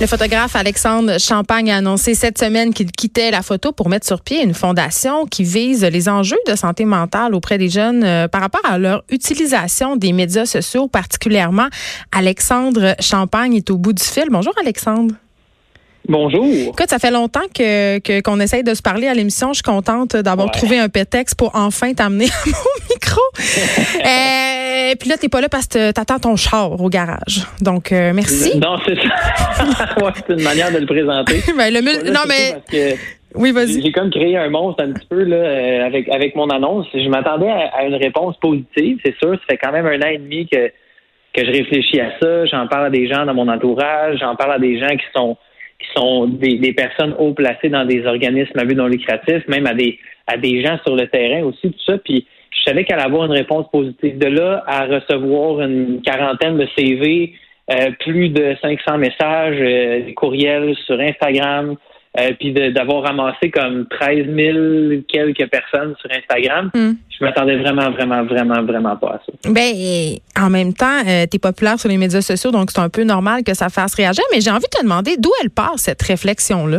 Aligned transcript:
Le 0.00 0.06
photographe 0.06 0.54
Alexandre 0.54 1.18
Champagne 1.18 1.72
a 1.72 1.78
annoncé 1.78 2.14
cette 2.14 2.38
semaine 2.38 2.72
qu'il 2.72 2.92
quittait 2.92 3.32
la 3.32 3.42
photo 3.42 3.72
pour 3.72 3.88
mettre 3.88 4.06
sur 4.06 4.20
pied 4.20 4.44
une 4.44 4.54
fondation 4.54 5.26
qui 5.26 5.42
vise 5.42 5.84
les 5.84 6.08
enjeux 6.08 6.38
de 6.46 6.54
santé 6.54 6.84
mentale 6.84 7.34
auprès 7.34 7.58
des 7.58 7.68
jeunes 7.68 8.04
euh, 8.04 8.28
par 8.28 8.40
rapport 8.40 8.64
à 8.64 8.78
leur 8.78 9.02
utilisation 9.10 9.96
des 9.96 10.12
médias 10.12 10.46
sociaux, 10.46 10.86
particulièrement. 10.86 11.66
Alexandre 12.12 12.94
Champagne 13.00 13.54
est 13.54 13.70
au 13.70 13.76
bout 13.76 13.92
du 13.92 14.04
fil. 14.04 14.26
Bonjour 14.30 14.54
Alexandre. 14.60 15.16
Bonjour. 16.08 16.46
Écoute, 16.46 16.88
ça 16.88 16.98
fait 16.98 17.10
longtemps 17.10 17.46
que 17.54 18.20
qu'on 18.22 18.40
essaye 18.40 18.64
de 18.64 18.72
se 18.72 18.80
parler 18.80 19.08
à 19.08 19.14
l'émission. 19.14 19.48
Je 19.48 19.56
suis 19.56 19.62
contente 19.62 20.16
d'avoir 20.16 20.50
trouvé 20.50 20.78
un 20.78 20.88
pétex 20.88 21.34
pour 21.34 21.54
enfin 21.54 21.92
t'amener 21.92 22.24
à 22.24 22.46
mon 22.46 22.54
micro. 22.90 23.20
euh, 23.38 24.94
puis 24.98 25.08
là, 25.10 25.16
t'es 25.20 25.28
pas 25.28 25.42
là 25.42 25.50
parce 25.50 25.66
que 25.66 25.92
t'attends 25.92 26.18
ton 26.18 26.36
char 26.36 26.80
au 26.80 26.88
garage. 26.88 27.46
Donc, 27.60 27.92
euh, 27.92 28.12
merci. 28.14 28.58
Non, 28.58 28.76
c'est 28.86 28.96
ça. 28.96 29.94
ouais, 30.02 30.12
c'est 30.26 30.32
une 30.32 30.42
manière 30.42 30.72
de 30.72 30.78
le 30.78 30.86
présenter. 30.86 31.42
ben, 31.56 31.72
le 31.72 32.10
non, 32.10 32.20
mais... 32.26 32.96
Oui, 33.34 33.52
vas-y. 33.52 33.82
J'ai 33.82 33.92
comme 33.92 34.10
créé 34.10 34.38
un 34.38 34.48
monstre 34.48 34.82
un 34.82 34.92
petit 34.92 35.06
peu 35.06 35.22
là, 35.22 35.36
euh, 35.36 35.86
avec, 35.86 36.08
avec 36.08 36.34
mon 36.34 36.48
annonce. 36.48 36.86
Je 36.94 37.08
m'attendais 37.10 37.50
à, 37.50 37.70
à, 37.76 37.84
une 37.84 37.94
réponse 37.94 38.34
positive, 38.38 38.98
c'est 39.04 39.14
sûr. 39.18 39.32
Ça 39.32 39.44
fait 39.50 39.58
quand 39.58 39.70
même 39.70 39.86
un 39.86 40.00
an 40.00 40.08
et 40.10 40.16
demi 40.16 40.48
que, 40.48 40.68
que 41.34 41.44
je 41.44 41.50
réfléchis 41.50 42.00
à 42.00 42.18
ça. 42.18 42.46
J'en 42.46 42.66
parle 42.66 42.86
à 42.86 42.90
des 42.90 43.06
gens 43.06 43.26
dans 43.26 43.34
mon 43.34 43.48
entourage. 43.48 44.18
J'en 44.20 44.34
parle 44.34 44.52
à 44.54 44.58
des 44.58 44.80
gens 44.80 44.88
qui 44.96 45.04
sont 45.14 45.36
qui 45.78 45.88
sont 45.96 46.26
des, 46.26 46.58
des, 46.58 46.72
personnes 46.72 47.14
haut 47.18 47.32
placées 47.32 47.68
dans 47.68 47.84
des 47.84 48.04
organismes 48.06 48.58
à 48.58 48.64
but 48.64 48.74
non 48.74 48.86
lucratif, 48.86 49.46
même 49.48 49.66
à 49.66 49.74
des 49.74 49.98
à 50.26 50.36
des 50.36 50.62
gens 50.62 50.78
sur 50.84 50.94
le 50.94 51.06
terrain 51.08 51.42
aussi, 51.44 51.70
tout 51.70 51.84
ça. 51.86 51.98
Puis 51.98 52.26
je 52.50 52.62
savais 52.62 52.84
qu'elle 52.84 52.98
allait 52.98 53.06
avoir 53.06 53.24
une 53.26 53.32
réponse 53.32 53.66
positive. 53.70 54.18
De 54.18 54.26
là 54.26 54.62
à 54.66 54.84
recevoir 54.86 55.62
une 55.62 56.02
quarantaine 56.02 56.58
de 56.58 56.66
CV, 56.76 57.32
euh, 57.70 57.90
plus 58.00 58.28
de 58.30 58.56
500 58.60 58.98
messages, 58.98 59.56
euh, 59.60 60.04
des 60.04 60.14
courriels 60.14 60.74
sur 60.86 60.98
Instagram, 61.00 61.76
euh, 62.18 62.32
puis 62.38 62.52
d'avoir 62.52 63.02
ramassé 63.02 63.50
comme 63.50 63.86
13 63.86 64.26
000 64.34 65.02
quelques 65.08 65.48
personnes 65.48 65.94
sur 66.00 66.10
Instagram, 66.10 66.70
hmm. 66.74 66.92
je 67.08 67.24
m'attendais 67.24 67.56
vraiment, 67.56 67.90
vraiment, 67.90 68.24
vraiment, 68.24 68.62
vraiment 68.62 68.96
pas 68.96 69.08
à 69.08 69.20
ça. 69.24 69.50
Ben, 69.50 69.72
en 70.36 70.50
même 70.50 70.74
temps, 70.74 71.00
euh, 71.06 71.26
tu 71.30 71.36
es 71.36 71.38
populaire 71.38 71.78
sur 71.78 71.88
les 71.88 71.96
médias 71.96 72.20
sociaux, 72.20 72.50
donc 72.50 72.70
c'est 72.70 72.80
un 72.80 72.88
peu 72.88 73.04
normal 73.04 73.44
que 73.44 73.54
ça 73.54 73.68
fasse 73.68 73.94
réagir. 73.94 74.24
Mais 74.32 74.40
j'ai 74.40 74.50
envie 74.50 74.66
de 74.72 74.78
te 74.78 74.82
demander 74.82 75.16
d'où 75.16 75.30
elle 75.42 75.50
part 75.50 75.78
cette 75.78 76.02
réflexion-là? 76.02 76.78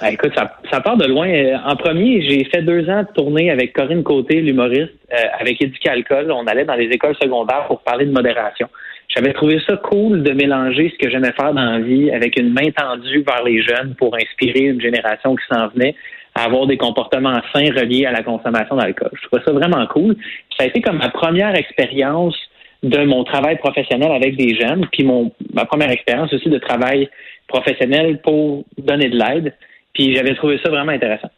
Ah, 0.00 0.10
écoute, 0.10 0.32
ça, 0.34 0.58
ça, 0.70 0.80
part 0.80 0.96
de 0.96 1.06
loin. 1.06 1.28
Euh, 1.28 1.56
en 1.64 1.76
premier, 1.76 2.20
j'ai 2.28 2.44
fait 2.44 2.62
deux 2.62 2.90
ans 2.90 3.02
de 3.02 3.12
tournée 3.14 3.50
avec 3.50 3.72
Corinne 3.72 4.02
Côté, 4.02 4.40
l'humoriste, 4.40 4.92
avec 5.38 5.62
Éducalcool. 5.62 6.32
On 6.32 6.46
allait 6.48 6.64
dans 6.64 6.74
les 6.74 6.86
écoles 6.86 7.14
secondaires 7.22 7.66
pour 7.68 7.80
parler 7.82 8.04
de 8.04 8.10
modération. 8.10 8.68
J'avais 9.14 9.32
trouvé 9.32 9.60
ça 9.64 9.76
cool 9.76 10.24
de 10.24 10.32
mélanger 10.32 10.92
ce 10.92 11.04
que 11.04 11.08
j'aimais 11.08 11.32
faire 11.32 11.54
dans 11.54 11.64
la 11.64 11.78
vie 11.78 12.10
avec 12.10 12.38
une 12.38 12.52
main 12.52 12.70
tendue 12.76 13.22
vers 13.22 13.44
les 13.44 13.62
jeunes 13.62 13.94
pour 13.96 14.16
inspirer 14.16 14.66
une 14.66 14.80
génération 14.80 15.36
qui 15.36 15.44
s'en 15.52 15.68
venait 15.68 15.94
à 16.34 16.44
avoir 16.44 16.66
des 16.66 16.76
comportements 16.76 17.40
sains 17.54 17.72
reliés 17.72 18.06
à 18.06 18.10
la 18.10 18.24
consommation 18.24 18.74
d'alcool. 18.74 19.10
Je 19.14 19.28
trouvais 19.28 19.42
ça 19.44 19.52
vraiment 19.52 19.86
cool. 19.86 20.16
Ça 20.58 20.64
a 20.64 20.66
été 20.66 20.80
comme 20.80 20.98
ma 20.98 21.10
première 21.10 21.54
expérience 21.54 22.36
de 22.82 23.04
mon 23.04 23.22
travail 23.22 23.56
professionnel 23.58 24.10
avec 24.10 24.36
des 24.36 24.56
jeunes, 24.56 24.86
puis 24.90 25.04
mon 25.04 25.32
ma 25.54 25.64
première 25.64 25.90
expérience 25.90 26.32
aussi 26.32 26.48
de 26.48 26.58
travail 26.58 27.08
professionnel 27.46 28.20
pour 28.20 28.64
donner 28.78 29.08
de 29.10 29.16
l'aide. 29.16 29.54
Puis 29.92 30.16
j'avais 30.16 30.34
trouvé 30.34 30.58
ça 30.62 30.70
vraiment 30.70 30.90
intéressant. 30.90 31.30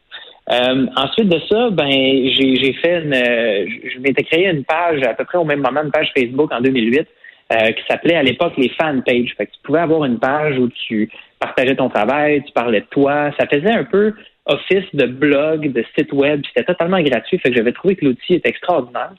Euh, 0.50 0.86
ensuite 0.96 1.28
de 1.28 1.40
ça, 1.50 1.68
ben 1.70 1.90
j'ai 1.90 2.72
fait 2.82 3.02
une, 3.02 3.12
je 3.12 3.98
m'étais 3.98 4.22
créé 4.22 4.48
une 4.48 4.64
page 4.64 5.02
à 5.02 5.12
peu 5.12 5.24
près 5.24 5.36
au 5.36 5.44
même 5.44 5.60
moment, 5.60 5.82
une 5.84 5.90
page 5.90 6.10
Facebook 6.16 6.50
en 6.52 6.62
2008 6.62 7.06
euh, 7.52 7.72
qui 7.72 7.82
s'appelait 7.88 8.16
à 8.16 8.22
l'époque 8.22 8.54
les 8.56 8.70
fan 8.70 9.02
pages. 9.02 9.34
Fait 9.36 9.46
que 9.46 9.52
tu 9.52 9.58
pouvais 9.62 9.80
avoir 9.80 10.04
une 10.04 10.18
page 10.18 10.58
où 10.58 10.68
tu 10.68 11.10
partageais 11.38 11.76
ton 11.76 11.88
travail, 11.88 12.42
tu 12.44 12.52
parlais 12.52 12.80
de 12.80 12.86
toi. 12.86 13.30
Ça 13.38 13.46
faisait 13.46 13.70
un 13.70 13.84
peu 13.84 14.14
office 14.46 14.84
de 14.94 15.06
blog, 15.06 15.72
de 15.72 15.84
site 15.96 16.12
web. 16.12 16.42
C'était 16.48 16.64
totalement 16.64 17.00
gratuit. 17.02 17.38
Fait 17.38 17.50
que 17.50 17.56
j'avais 17.56 17.72
trouvé 17.72 17.96
que 17.96 18.04
l'outil 18.04 18.34
était 18.34 18.48
extraordinaire. 18.48 19.12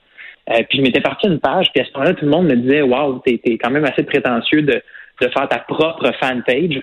Euh, 0.50 0.63
puis 0.69 0.78
je 0.78 0.84
m'étais 0.84 1.02
parti 1.02 1.28
une 1.28 1.40
page, 1.40 1.68
puis 1.74 1.81
à 1.81 1.85
ce 1.85 1.91
moment-là, 1.94 2.13
tout 2.13 2.24
le 2.24 2.31
monde 2.31 2.47
me 2.47 2.56
disait 2.56 2.81
Waouh, 2.81 3.19
t'es 3.19 3.40
es 3.44 3.57
quand 3.57 3.69
même 3.69 3.84
assez 3.84 4.03
prétentieux 4.03 4.62
de, 4.62 4.81
de 5.22 5.28
faire 5.28 5.47
ta 5.50 5.59
propre 5.59 6.12
fan 6.19 6.41
page. 6.44 6.81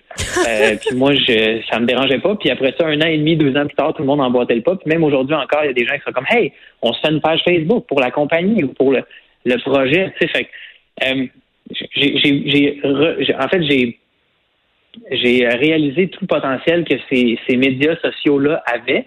Euh, 0.48 0.76
puis 0.86 0.96
moi, 0.96 1.14
je, 1.14 1.62
ça 1.70 1.80
me 1.80 1.86
dérangeait 1.86 2.18
pas. 2.18 2.34
Puis 2.36 2.50
après 2.50 2.74
ça, 2.78 2.86
un 2.86 3.00
an 3.00 3.06
et 3.06 3.16
demi, 3.16 3.36
deux 3.36 3.56
ans 3.56 3.66
plus 3.66 3.76
tard, 3.76 3.94
tout 3.94 4.02
le 4.02 4.08
monde 4.08 4.20
emboîtait 4.20 4.54
le 4.54 4.62
pas. 4.62 4.76
Puis 4.76 4.88
même 4.88 5.02
aujourd'hui 5.02 5.34
encore, 5.34 5.60
il 5.62 5.68
y 5.68 5.70
a 5.70 5.72
des 5.72 5.86
gens 5.86 5.94
qui 5.94 6.02
sont 6.06 6.12
comme 6.12 6.26
Hey, 6.28 6.52
on 6.82 6.92
se 6.92 7.00
fait 7.00 7.10
une 7.10 7.20
page 7.20 7.40
Facebook 7.44 7.86
pour 7.88 8.00
la 8.00 8.10
compagnie 8.10 8.64
ou 8.64 8.68
pour 8.68 8.92
le, 8.92 9.02
le 9.46 9.56
projet. 9.58 10.12
Tu 10.18 10.26
sais, 10.26 10.32
fait 10.32 10.48
euh, 11.02 11.26
j'ai, 11.94 13.34
en 13.38 13.48
fait, 13.48 13.62
j'ai, 13.62 13.98
j'ai 15.10 15.48
réalisé 15.48 16.08
tout 16.08 16.20
le 16.22 16.26
potentiel 16.26 16.84
que 16.84 16.94
ces, 17.10 17.38
ces 17.48 17.56
médias 17.56 17.96
sociaux-là 17.96 18.62
avaient. 18.66 19.06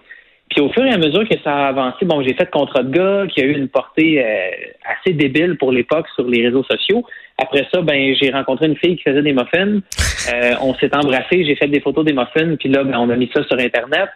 Puis 0.49 0.61
au 0.61 0.69
fur 0.69 0.85
et 0.85 0.91
à 0.91 0.97
mesure 0.97 1.27
que 1.27 1.37
ça 1.43 1.53
a 1.53 1.67
avancé, 1.67 2.05
bon, 2.05 2.23
j'ai 2.23 2.33
fait 2.33 2.49
contrat 2.49 2.81
de 2.81 2.89
gars 2.89 3.27
qui 3.27 3.41
a 3.41 3.45
eu 3.45 3.51
une 3.51 3.67
portée 3.67 4.23
euh, 4.23 4.49
assez 4.85 5.13
débile 5.13 5.57
pour 5.57 5.73
l'époque 5.73 6.07
sur 6.15 6.25
les 6.27 6.45
réseaux 6.47 6.63
sociaux. 6.63 7.05
Après 7.37 7.67
ça, 7.71 7.81
ben 7.81 8.15
j'ai 8.15 8.31
rencontré 8.31 8.67
une 8.67 8.77
fille 8.77 8.95
qui 8.95 9.03
faisait 9.03 9.21
des 9.21 9.33
muffins. 9.33 9.79
Euh, 10.33 10.55
on 10.61 10.73
s'est 10.73 10.93
embrassé, 10.93 11.45
j'ai 11.45 11.55
fait 11.55 11.69
des 11.69 11.79
photos 11.79 12.03
des 12.03 12.11
muffins, 12.11 12.57
puis 12.57 12.67
là, 12.67 12.83
ben, 12.83 12.97
on 12.97 13.09
a 13.09 13.15
mis 13.15 13.29
ça 13.33 13.41
sur 13.43 13.57
Internet. 13.57 14.09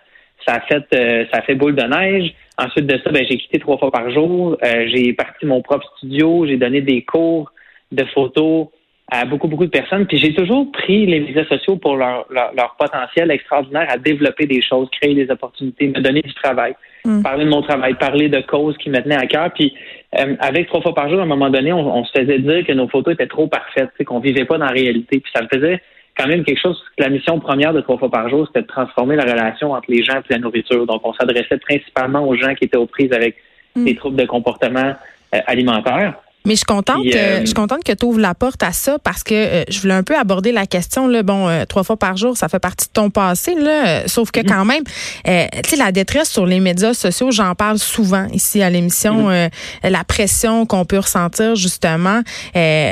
Ça 0.45 0.55
a 0.55 0.59
fait 0.59 0.83
ça 1.31 1.37
a 1.37 1.41
fait 1.43 1.55
boule 1.55 1.73
de 1.73 1.83
neige. 1.83 2.33
Ensuite 2.57 2.85
de 2.85 2.99
ça, 3.01 3.11
ben, 3.11 3.25
j'ai 3.29 3.37
quitté 3.37 3.59
trois 3.59 3.77
fois 3.77 3.91
par 3.91 4.11
jour. 4.11 4.57
j'ai 4.61 5.13
parti 5.13 5.45
mon 5.45 5.61
propre 5.61 5.89
studio, 5.95 6.45
j'ai 6.45 6.57
donné 6.57 6.81
des 6.81 7.03
cours 7.03 7.49
de 7.91 8.03
photos 8.05 8.67
à 9.11 9.25
beaucoup, 9.25 9.49
beaucoup 9.49 9.65
de 9.65 9.71
personnes. 9.71 10.05
Puis 10.07 10.17
j'ai 10.17 10.33
toujours 10.33 10.71
pris 10.71 11.05
les 11.05 11.19
médias 11.19 11.45
sociaux 11.45 11.75
pour 11.75 11.97
leur, 11.97 12.25
leur, 12.31 12.75
potentiel 12.79 13.29
extraordinaire 13.29 13.87
à 13.89 13.97
développer 13.97 14.47
des 14.47 14.61
choses, 14.61 14.89
créer 15.01 15.13
des 15.13 15.29
opportunités, 15.29 15.87
me 15.87 15.99
donner 15.99 16.21
du 16.21 16.33
travail, 16.33 16.73
mm. 17.03 17.21
parler 17.21 17.43
de 17.43 17.49
mon 17.49 17.61
travail, 17.61 17.93
parler 17.95 18.29
de 18.29 18.39
causes 18.39 18.77
qui 18.77 18.89
me 18.89 19.01
tenaient 19.01 19.17
à 19.17 19.27
cœur. 19.27 19.51
Puis 19.53 19.73
euh, 20.17 20.35
avec 20.39 20.67
trois 20.67 20.81
fois 20.81 20.95
par 20.95 21.09
jour, 21.09 21.19
à 21.19 21.23
un 21.23 21.27
moment 21.27 21.49
donné, 21.49 21.73
on, 21.73 22.05
se 22.05 22.11
faisait 22.17 22.39
dire 22.39 22.65
que 22.65 22.71
nos 22.71 22.87
photos 22.87 23.13
étaient 23.15 23.27
trop 23.27 23.47
parfaites, 23.47 23.89
qu'on 24.05 24.19
vivait 24.19 24.45
pas 24.45 24.57
dans 24.57 24.65
la 24.65 24.71
réalité. 24.71 25.19
Puis 25.19 25.31
ça 25.35 25.41
me 25.43 25.47
faisait 25.53 25.81
quand 26.17 26.27
même 26.27 26.45
quelque 26.45 26.61
chose. 26.61 26.81
La 26.97 27.09
mission 27.09 27.37
première 27.41 27.73
de 27.73 27.81
trois 27.81 27.97
fois 27.97 28.09
par 28.09 28.29
jour, 28.29 28.47
c'était 28.47 28.61
de 28.61 28.67
transformer 28.67 29.17
la 29.17 29.23
relation 29.23 29.73
entre 29.73 29.91
les 29.91 30.03
gens 30.03 30.19
et 30.19 30.33
la 30.33 30.39
nourriture. 30.39 30.85
Donc 30.85 31.01
on 31.03 31.13
s'adressait 31.13 31.57
principalement 31.57 32.25
aux 32.25 32.35
gens 32.37 32.55
qui 32.55 32.63
étaient 32.63 32.77
aux 32.77 32.85
prises 32.85 33.11
avec 33.11 33.35
mm. 33.75 33.83
des 33.83 33.95
troubles 33.95 34.15
de 34.15 34.25
comportement 34.25 34.93
euh, 35.35 35.39
alimentaire. 35.47 36.13
Mais 36.45 36.53
je 36.53 36.57
suis 36.57 36.65
contente, 36.65 37.05
euh, 37.05 37.41
je 37.41 37.45
suis 37.45 37.53
contente 37.53 37.83
que 37.83 37.91
tu 37.91 38.05
ouvres 38.05 38.19
la 38.19 38.33
porte 38.33 38.63
à 38.63 38.71
ça 38.71 38.97
parce 39.03 39.23
que 39.23 39.35
euh, 39.35 39.63
je 39.69 39.79
voulais 39.79 39.93
un 39.93 40.01
peu 40.01 40.17
aborder 40.17 40.51
la 40.51 40.65
question 40.65 41.07
là. 41.07 41.21
Bon, 41.21 41.47
euh, 41.47 41.65
trois 41.65 41.83
fois 41.83 41.97
par 41.97 42.17
jour, 42.17 42.35
ça 42.35 42.49
fait 42.49 42.59
partie 42.59 42.87
de 42.87 42.93
ton 42.93 43.11
passé 43.11 43.53
là. 43.53 44.07
sauf 44.07 44.31
que 44.31 44.39
mm-hmm. 44.39 44.47
quand 44.47 44.65
même, 44.65 44.83
tu 44.83 45.69
sais, 45.69 45.75
la 45.75 45.91
détresse 45.91 46.31
sur 46.31 46.47
les 46.47 46.59
médias 46.59 46.95
sociaux, 46.95 47.29
j'en 47.29 47.53
parle 47.53 47.77
souvent 47.77 48.25
ici 48.33 48.63
à 48.63 48.69
l'émission. 48.71 49.29
Mm-hmm. 49.29 49.49
la 49.89 50.03
pression 50.03 50.65
qu'on 50.65 50.83
peut 50.83 50.97
ressentir 50.97 51.55
justement 51.55 52.21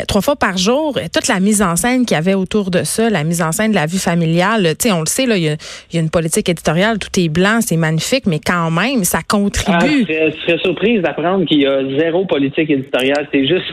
trois 0.08 0.22
fois 0.22 0.36
par 0.36 0.58
jour, 0.58 1.00
toute 1.12 1.28
la 1.28 1.40
mise 1.40 1.62
en 1.62 1.76
scène 1.76 2.06
qu'il 2.06 2.16
y 2.16 2.18
avait 2.18 2.36
autour 2.36 2.70
de 2.70 2.84
ça, 2.84 3.10
la 3.10 3.24
mise 3.24 3.42
en 3.42 3.52
scène 3.52 3.72
de 3.72 3.76
la 3.76 3.88
vie 3.88 4.00
familiale. 4.00 4.76
Tu 4.80 4.90
sais, 4.90 4.92
on 4.92 5.00
le 5.00 5.08
sait 5.08 5.26
là, 5.26 5.38
il 5.38 5.44
y, 5.44 5.50
a, 5.98 6.00
une 6.00 6.10
politique 6.12 6.50
éditoriale, 6.50 7.00
tout 7.00 7.10
est 7.20 7.30
blanc, 7.30 7.62
c'est 7.62 7.78
magnifique, 7.78 8.26
mais 8.28 8.40
quand 8.40 8.70
même, 8.70 9.04
ça 9.04 9.20
contribue. 9.28 10.06
Ah, 10.10 10.30
je 10.30 10.42
serais 10.46 10.60
surprise 10.60 11.02
d'apprendre 11.02 11.46
qu'il 11.46 11.62
y 11.62 11.66
a 11.66 11.82
zéro 11.98 12.26
politique 12.26 12.70
éditoriale 12.70 13.28
c'est 13.40 13.48
juste. 13.48 13.72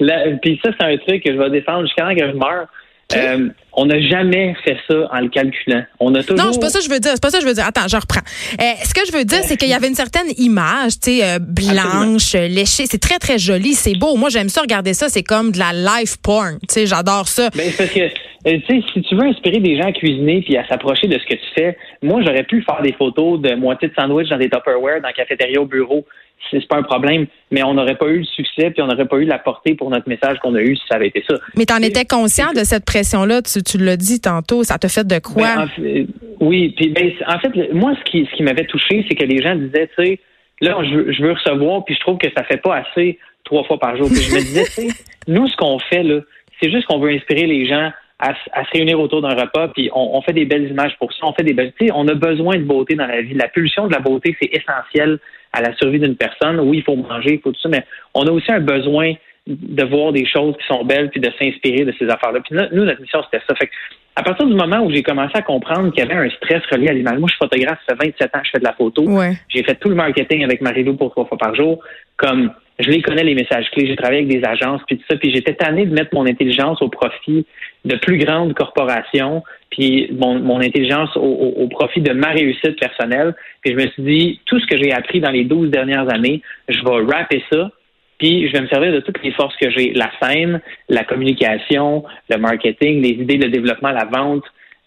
Puis 0.42 0.60
ça, 0.64 0.70
c'est 0.78 0.86
un 0.86 0.96
truc 0.98 1.24
que 1.24 1.32
je 1.32 1.38
vais 1.38 1.50
défendre 1.50 1.82
jusqu'à 1.82 2.04
temps 2.04 2.14
que 2.14 2.26
je 2.26 2.36
meurs. 2.36 2.68
Euh, 3.16 3.48
on 3.72 3.86
n'a 3.86 4.00
jamais 4.02 4.54
fait 4.64 4.76
ça 4.86 5.08
en 5.10 5.20
le 5.20 5.28
calculant. 5.28 5.82
On 5.98 6.14
a 6.14 6.22
toujours. 6.22 6.44
Non, 6.44 6.52
c'est 6.52 6.60
pas 6.60 6.68
ça 6.68 6.78
que 6.78 6.84
je 6.84 6.90
veux 6.90 7.00
dire. 7.00 7.12
C'est 7.14 7.22
pas 7.22 7.30
ça 7.30 7.38
que 7.38 7.44
je 7.44 7.48
veux 7.48 7.54
dire. 7.54 7.64
Attends, 7.66 7.88
je 7.88 7.96
reprends. 7.96 8.20
Euh, 8.60 8.64
ce 8.84 8.92
que 8.92 9.00
je 9.06 9.16
veux 9.16 9.24
dire, 9.24 9.38
c'est 9.44 9.56
qu'il 9.56 9.70
y 9.70 9.74
avait 9.74 9.88
une 9.88 9.94
certaine 9.94 10.26
image, 10.36 11.00
tu 11.00 11.18
sais, 11.18 11.24
euh, 11.24 11.38
blanche, 11.40 12.34
léchée. 12.34 12.84
C'est 12.84 13.00
très 13.00 13.18
très 13.18 13.38
joli, 13.38 13.72
c'est 13.72 13.96
beau. 13.96 14.16
Moi, 14.16 14.28
j'aime 14.28 14.50
ça 14.50 14.60
regarder 14.60 14.92
ça. 14.92 15.08
C'est 15.08 15.22
comme 15.22 15.52
de 15.52 15.58
la 15.58 15.72
life 15.72 16.16
porn. 16.22 16.58
Tu 16.60 16.66
sais, 16.68 16.86
j'adore 16.86 17.28
ça. 17.28 17.48
Ben, 17.56 17.70
parce 17.78 17.90
que 17.90 18.08
tu 18.44 18.66
sais, 18.66 18.82
si 18.92 19.02
tu 19.02 19.14
veux 19.16 19.26
inspirer 19.26 19.60
des 19.60 19.76
gens 19.76 19.88
à 19.88 19.92
cuisiner 19.92 20.42
puis 20.42 20.56
à 20.58 20.66
s'approcher 20.68 21.06
de 21.06 21.18
ce 21.18 21.24
que 21.24 21.34
tu 21.34 21.48
fais, 21.54 21.78
moi, 22.02 22.20
j'aurais 22.22 22.44
pu 22.44 22.62
faire 22.62 22.82
des 22.82 22.92
photos 22.92 23.40
de 23.40 23.54
moitié 23.54 23.88
de 23.88 23.94
sandwich 23.94 24.28
dans 24.28 24.38
des 24.38 24.50
Tupperware, 24.50 25.00
dans 25.00 25.08
la 25.08 25.14
cafétéria 25.14 25.60
au 25.62 25.66
bureau 25.66 26.04
c'est 26.50 26.66
pas 26.66 26.76
un 26.76 26.82
problème, 26.82 27.26
mais 27.50 27.62
on 27.62 27.74
n'aurait 27.74 27.96
pas 27.96 28.06
eu 28.06 28.18
le 28.18 28.24
succès 28.24 28.70
puis 28.70 28.82
on 28.82 28.86
n'aurait 28.86 29.06
pas 29.06 29.16
eu 29.16 29.24
la 29.24 29.38
portée 29.38 29.74
pour 29.74 29.90
notre 29.90 30.08
message 30.08 30.38
qu'on 30.38 30.54
a 30.54 30.60
eu 30.60 30.76
si 30.76 30.82
ça 30.88 30.96
avait 30.96 31.08
été 31.08 31.24
ça. 31.28 31.36
Mais 31.56 31.66
tu 31.66 31.74
en 31.74 31.82
étais 31.82 32.04
conscient 32.04 32.52
de 32.52 32.64
cette 32.64 32.84
pression-là, 32.84 33.42
tu, 33.42 33.62
tu 33.62 33.78
l'as 33.78 33.96
dit 33.96 34.20
tantôt, 34.20 34.64
ça 34.64 34.78
te 34.78 34.88
fait 34.88 35.06
de 35.06 35.18
quoi? 35.18 35.66
Ben, 35.78 36.06
oui, 36.40 36.74
puis 36.76 36.88
ben, 36.90 37.12
en 37.26 37.38
fait, 37.38 37.72
moi, 37.72 37.94
ce 37.98 38.10
qui, 38.10 38.26
ce 38.30 38.36
qui 38.36 38.42
m'avait 38.42 38.66
touché, 38.66 39.04
c'est 39.08 39.14
que 39.14 39.24
les 39.24 39.42
gens 39.42 39.54
disaient, 39.56 39.90
tu 39.98 40.04
sais, 40.04 40.20
là, 40.60 40.76
je 40.82 41.22
veux, 41.22 41.32
recevoir, 41.32 41.84
puis 41.84 41.94
je 41.94 42.00
trouve 42.00 42.18
que 42.18 42.28
ça 42.36 42.44
fait 42.44 42.58
pas 42.58 42.76
assez 42.76 43.18
trois 43.44 43.64
fois 43.64 43.78
par 43.78 43.96
jour. 43.96 44.08
Puis 44.08 44.22
je 44.22 44.34
me 44.34 44.40
disais, 44.40 44.64
tu 44.64 44.70
sais, 44.70 44.88
nous, 45.28 45.46
ce 45.48 45.56
qu'on 45.56 45.78
fait, 45.78 46.02
là, 46.02 46.20
c'est 46.60 46.70
juste 46.70 46.86
qu'on 46.86 46.98
veut 46.98 47.10
inspirer 47.10 47.46
les 47.46 47.66
gens 47.66 47.90
à, 48.18 48.34
se 48.34 48.70
réunir 48.72 48.98
autour 48.98 49.22
d'un 49.22 49.34
repas, 49.34 49.68
puis 49.68 49.90
on, 49.94 50.20
fait 50.22 50.32
des 50.32 50.44
belles 50.44 50.68
images 50.68 50.96
pour 50.98 51.12
ça, 51.12 51.20
on 51.22 51.32
fait 51.32 51.44
des 51.44 51.54
belles... 51.54 51.72
Tu 51.78 51.86
sais, 51.86 51.92
on 51.94 52.08
a 52.08 52.14
besoin 52.14 52.56
de 52.56 52.64
beauté 52.64 52.96
dans 52.96 53.06
la 53.06 53.22
vie. 53.22 53.34
La 53.34 53.46
pulsion 53.46 53.86
de 53.86 53.92
la 53.92 54.00
beauté, 54.00 54.36
c'est 54.40 54.50
essentiel 54.52 55.20
à 55.52 55.62
la 55.62 55.74
survie 55.76 55.98
d'une 55.98 56.16
personne. 56.16 56.60
Oui, 56.60 56.78
il 56.78 56.82
faut 56.82 56.96
manger, 56.96 57.34
il 57.34 57.40
faut 57.40 57.52
tout 57.52 57.60
ça, 57.60 57.68
mais 57.68 57.84
on 58.14 58.26
a 58.26 58.30
aussi 58.30 58.50
un 58.52 58.60
besoin 58.60 59.14
de 59.46 59.84
voir 59.84 60.12
des 60.12 60.26
choses 60.26 60.54
qui 60.58 60.66
sont 60.66 60.84
belles 60.84 61.08
puis 61.10 61.20
de 61.20 61.30
s'inspirer 61.38 61.84
de 61.84 61.94
ces 61.98 62.08
affaires-là. 62.08 62.40
Puis 62.40 62.54
nous, 62.72 62.84
notre 62.84 63.00
mission, 63.00 63.20
c'était 63.24 63.42
ça. 63.46 63.54
Fait 63.54 63.70
à 64.18 64.22
partir 64.22 64.46
du 64.46 64.54
moment 64.54 64.80
où 64.80 64.90
j'ai 64.90 65.04
commencé 65.04 65.32
à 65.34 65.42
comprendre 65.42 65.92
qu'il 65.92 66.04
y 66.04 66.10
avait 66.10 66.26
un 66.26 66.28
stress 66.30 66.60
relié 66.72 66.88
à 66.88 66.92
l'image, 66.92 67.18
moi, 67.18 67.28
je 67.28 67.34
suis 67.34 67.38
photographe, 67.38 67.78
ça 67.88 67.94
fait 67.94 68.08
27 68.08 68.34
ans 68.34 68.40
que 68.40 68.46
je 68.46 68.50
fais 68.50 68.58
de 68.58 68.64
la 68.64 68.72
photo. 68.72 69.04
J'ai 69.48 69.62
fait 69.62 69.76
tout 69.76 69.88
le 69.88 69.94
marketing 69.94 70.42
avec 70.42 70.60
Marie-Lou 70.60 70.96
pour 70.96 71.12
trois 71.12 71.24
fois 71.26 71.38
par 71.38 71.54
jour. 71.54 71.78
Comme 72.16 72.50
je 72.80 72.90
les 72.90 73.00
connais, 73.00 73.22
les 73.22 73.36
messages 73.36 73.70
clés, 73.70 73.86
j'ai 73.86 73.94
travaillé 73.94 74.22
avec 74.24 74.40
des 74.40 74.44
agences, 74.44 74.82
puis 74.88 74.98
tout 74.98 75.04
ça, 75.08 75.16
puis 75.16 75.32
j'étais 75.32 75.54
tanné 75.54 75.86
de 75.86 75.94
mettre 75.94 76.14
mon 76.14 76.26
intelligence 76.26 76.82
au 76.82 76.88
profit 76.88 77.46
de 77.84 77.96
plus 77.96 78.18
grandes 78.18 78.54
corporations, 78.54 79.44
puis 79.70 80.10
mon, 80.12 80.60
intelligence 80.60 81.10
au, 81.16 81.68
profit 81.68 82.00
de 82.00 82.12
ma 82.12 82.28
réussite 82.28 82.78
personnelle. 82.80 83.34
Puis 83.62 83.72
je 83.72 83.76
me 83.76 83.86
suis 83.88 84.02
dit, 84.02 84.40
tout 84.46 84.58
ce 84.58 84.66
que 84.66 84.76
j'ai 84.76 84.92
appris 84.92 85.20
dans 85.20 85.30
les 85.30 85.44
12 85.44 85.70
dernières 85.70 86.12
années, 86.12 86.42
je 86.68 86.78
vais 86.82 87.14
rapper 87.14 87.42
ça, 87.52 87.70
puis 88.18 88.48
je 88.48 88.52
vais 88.52 88.62
me 88.62 88.68
servir 88.68 88.92
de 88.92 89.00
toutes 89.00 89.22
les 89.22 89.32
forces 89.32 89.56
que 89.56 89.70
j'ai, 89.70 89.92
la 89.92 90.10
scène, 90.20 90.60
la 90.88 91.04
communication, 91.04 92.04
le 92.28 92.36
marketing, 92.38 93.02
les 93.02 93.10
idées 93.10 93.38
de 93.38 93.48
développement, 93.48 93.90
la 93.90 94.06
vente, 94.06 94.44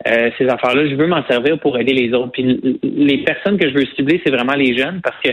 euh, 0.07 0.31
ces 0.37 0.47
affaires-là. 0.47 0.89
Je 0.89 0.95
veux 0.95 1.07
m'en 1.07 1.23
servir 1.27 1.59
pour 1.59 1.77
aider 1.77 1.93
les 1.93 2.13
autres. 2.13 2.31
Puis 2.31 2.79
les 2.83 3.19
personnes 3.19 3.57
que 3.57 3.69
je 3.69 3.73
veux 3.73 3.85
cibler, 3.95 4.21
c'est 4.25 4.31
vraiment 4.31 4.55
les 4.55 4.75
jeunes 4.77 4.99
parce 5.01 5.19
que 5.21 5.29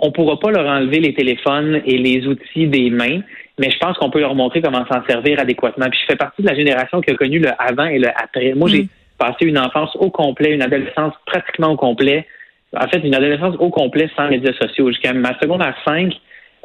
on 0.00 0.10
pourra 0.10 0.38
pas 0.38 0.50
leur 0.50 0.66
enlever 0.66 0.98
les 0.98 1.14
téléphones 1.14 1.82
et 1.84 1.98
les 1.98 2.26
outils 2.26 2.66
des 2.66 2.90
mains, 2.90 3.20
mais 3.58 3.70
je 3.70 3.78
pense 3.78 3.96
qu'on 3.98 4.10
peut 4.10 4.20
leur 4.20 4.34
montrer 4.34 4.62
comment 4.62 4.84
s'en 4.86 5.04
servir 5.06 5.38
adéquatement. 5.38 5.86
Puis 5.90 6.00
je 6.00 6.12
fais 6.12 6.16
partie 6.16 6.42
de 6.42 6.48
la 6.48 6.54
génération 6.54 7.00
qui 7.00 7.10
a 7.10 7.14
connu 7.14 7.38
le 7.38 7.50
avant 7.58 7.84
et 7.84 7.98
le 7.98 8.08
après. 8.08 8.54
Moi, 8.54 8.68
j'ai 8.70 8.84
mm. 8.84 8.88
passé 9.18 9.44
une 9.44 9.58
enfance 9.58 9.94
au 9.96 10.10
complet, 10.10 10.52
une 10.52 10.62
adolescence 10.62 11.14
pratiquement 11.26 11.72
au 11.72 11.76
complet. 11.76 12.26
En 12.74 12.88
fait, 12.88 12.98
une 12.98 13.14
adolescence 13.14 13.56
au 13.58 13.68
complet 13.68 14.08
sans 14.16 14.28
médias 14.28 14.54
sociaux. 14.54 14.88
Jusqu'à 14.88 15.12
ma 15.12 15.38
seconde 15.38 15.62
à 15.62 15.74
5, 15.84 16.14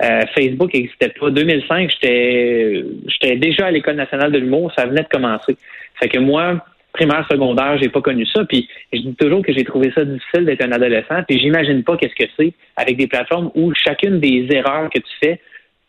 euh, 0.02 0.22
Facebook 0.38 0.74
n'existait 0.74 1.10
pas. 1.20 1.30
2005, 1.30 1.90
j'étais 1.90 2.86
j'étais 3.08 3.36
déjà 3.36 3.68
à 3.68 3.72
l'École 3.72 3.96
nationale 3.96 4.32
de 4.32 4.38
l'humour, 4.38 4.72
ça 4.78 4.86
venait 4.86 5.04
de 5.04 5.08
commencer. 5.08 5.58
Fait 6.00 6.08
que 6.10 6.20
moi, 6.20 6.64
primaire, 6.96 7.26
secondaire, 7.30 7.78
j'ai 7.82 7.90
pas 7.90 8.02
connu 8.02 8.26
ça. 8.26 8.46
Puis 8.46 8.68
je 8.92 9.00
dis 9.00 9.16
toujours 9.16 9.44
que 9.44 9.54
j'ai 9.54 9.64
trouvé 9.64 9.92
ça 9.94 10.04
difficile 10.04 10.46
d'être 10.46 10.64
un 10.64 10.72
adolescent. 10.72 11.24
Puis 11.28 11.40
j'imagine 11.40 11.84
pas 11.84 11.98
qu'est-ce 11.98 12.16
que 12.16 12.30
c'est 12.38 12.54
avec 12.76 12.98
des 12.98 13.08
plateformes 13.08 13.52
où 13.56 13.74
chacune 13.76 14.20
des 14.20 14.48
erreurs 14.50 14.90
que 14.90 15.00
tu 15.00 15.12
fais 15.22 15.40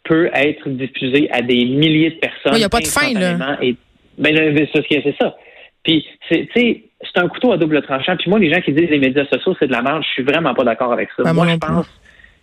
peut 0.05 0.29
être 0.35 0.69
diffusée 0.69 1.29
à 1.33 1.43
des 1.43 1.65
milliers 1.65 2.11
de 2.11 2.17
personnes. 2.17 2.55
Il 2.55 2.59
n'y 2.59 2.65
a 2.65 2.69
pas 2.69 2.81
de 2.81 2.87
fin, 2.87 3.13
là. 3.13 3.59
Et, 3.61 3.77
ben, 4.19 4.35
c'est 4.37 5.17
ça. 5.21 5.37
Puis, 5.83 6.07
c'est, 6.29 6.49
c'est 6.55 7.21
un 7.21 7.29
couteau 7.29 7.53
à 7.53 7.59
double 7.59 7.83
tranchant. 7.83 8.17
Puis 8.17 8.31
moi, 8.31 8.39
les 8.39 8.53
gens 8.53 8.61
qui 8.61 8.73
disent 8.73 8.91
les 8.91 8.99
médias 8.99 9.27
sociaux, 9.27 9.55
c'est 9.59 9.67
de 9.67 9.73
la 9.73 9.83
merde, 9.83 10.03
je 10.03 10.11
suis 10.11 10.23
vraiment 10.23 10.55
pas 10.55 10.65
d'accord 10.65 10.93
avec 10.93 11.09
ça. 11.17 11.23
Ben, 11.23 11.33
moi, 11.33 11.47
je 11.49 11.57
pense 11.57 11.87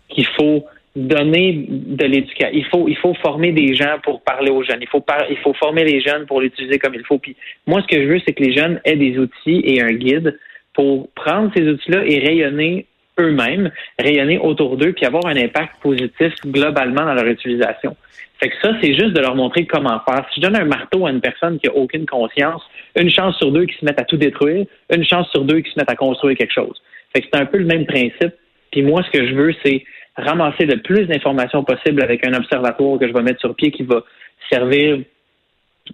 qu'il 0.10 0.28
faut 0.28 0.66
donner 0.96 1.66
de 1.70 2.06
l'éducation. 2.06 2.50
Il 2.54 2.66
faut, 2.66 2.88
il 2.88 2.98
faut 2.98 3.14
former 3.16 3.52
des 3.52 3.74
gens 3.76 3.98
pour 4.04 4.22
parler 4.22 4.52
aux 4.52 4.64
jeunes. 4.64 4.82
Il 4.82 4.88
faut, 4.88 5.04
il 5.30 5.38
faut 5.38 5.54
former 5.54 5.84
les 5.84 6.02
jeunes 6.02 6.26
pour 6.26 6.42
l'utiliser 6.42 6.78
comme 6.78 6.94
il 6.94 7.06
faut. 7.06 7.18
Puis 7.18 7.36
moi, 7.66 7.82
ce 7.82 7.88
que 7.88 8.02
je 8.02 8.08
veux, 8.08 8.22
c'est 8.26 8.34
que 8.34 8.44
les 8.44 8.54
jeunes 8.54 8.80
aient 8.86 8.96
des 8.96 9.18
outils 9.18 9.62
et 9.66 9.82
un 9.82 9.92
guide 9.94 10.38
pour 10.74 11.10
prendre 11.14 11.52
ces 11.56 11.68
outils-là 11.68 12.04
et 12.06 12.20
rayonner 12.20 12.86
eux-mêmes, 13.20 13.72
rayonner 14.00 14.40
autour 14.40 14.78
d'eux, 14.78 14.94
puis 14.94 15.06
avoir 15.06 15.26
un 15.28 15.36
impact 15.36 15.82
positif 15.82 16.34
globalement 16.46 17.06
dans 17.06 17.14
leur 17.14 17.28
utilisation. 17.28 17.96
Fait 18.40 18.50
que 18.50 18.56
ça, 18.62 18.74
c'est 18.82 18.94
juste 18.94 19.14
de 19.14 19.20
leur 19.20 19.36
montrer 19.36 19.66
comment 19.66 20.02
faire. 20.08 20.26
Si 20.34 20.42
je 20.42 20.48
donne 20.48 20.58
un 20.58 20.66
marteau 20.66 21.06
à 21.06 21.12
une 21.12 21.22
personne 21.22 21.60
qui 21.60 21.68
a 21.68 21.76
aucune 21.76 22.06
conscience, 22.06 22.62
une 22.96 23.10
chance 23.10 23.38
sur 23.38 23.52
deux 23.52 23.66
qui 23.66 23.78
se 23.78 23.86
mettent 23.86 24.02
à 24.02 24.06
tout 24.06 24.18
détruire, 24.18 24.66
une 24.94 25.06
chance 25.06 25.30
sur 25.30 25.44
deux 25.46 25.62
qui 25.62 25.72
se 25.72 25.80
mettent 25.80 25.92
à 25.92 25.96
construire 25.96 26.38
quelque 26.38 26.54
chose. 26.54 26.82
Fait 27.14 27.22
que 27.22 27.28
c'est 27.32 27.40
un 27.40 27.46
peu 27.46 27.58
le 27.58 27.66
même 27.66 27.86
principe. 27.86 28.34
Puis 28.72 28.82
moi, 28.82 29.04
ce 29.04 29.18
que 29.18 29.28
je 29.28 29.34
veux, 29.34 29.54
c'est 29.64 29.84
ramasser 30.18 30.66
le 30.66 30.82
plus 30.82 31.06
d'informations 31.08 31.64
possible 31.64 32.04
avec 32.04 32.26
un 32.28 32.34
observatoire 32.34 33.00
que 33.00 33.08
je 33.08 33.14
vais 33.14 33.22
mettre 33.22 33.40
sur 33.40 33.56
pied 33.56 33.72
qui 33.72 33.84
va 33.84 34.04
servir 34.52 35.00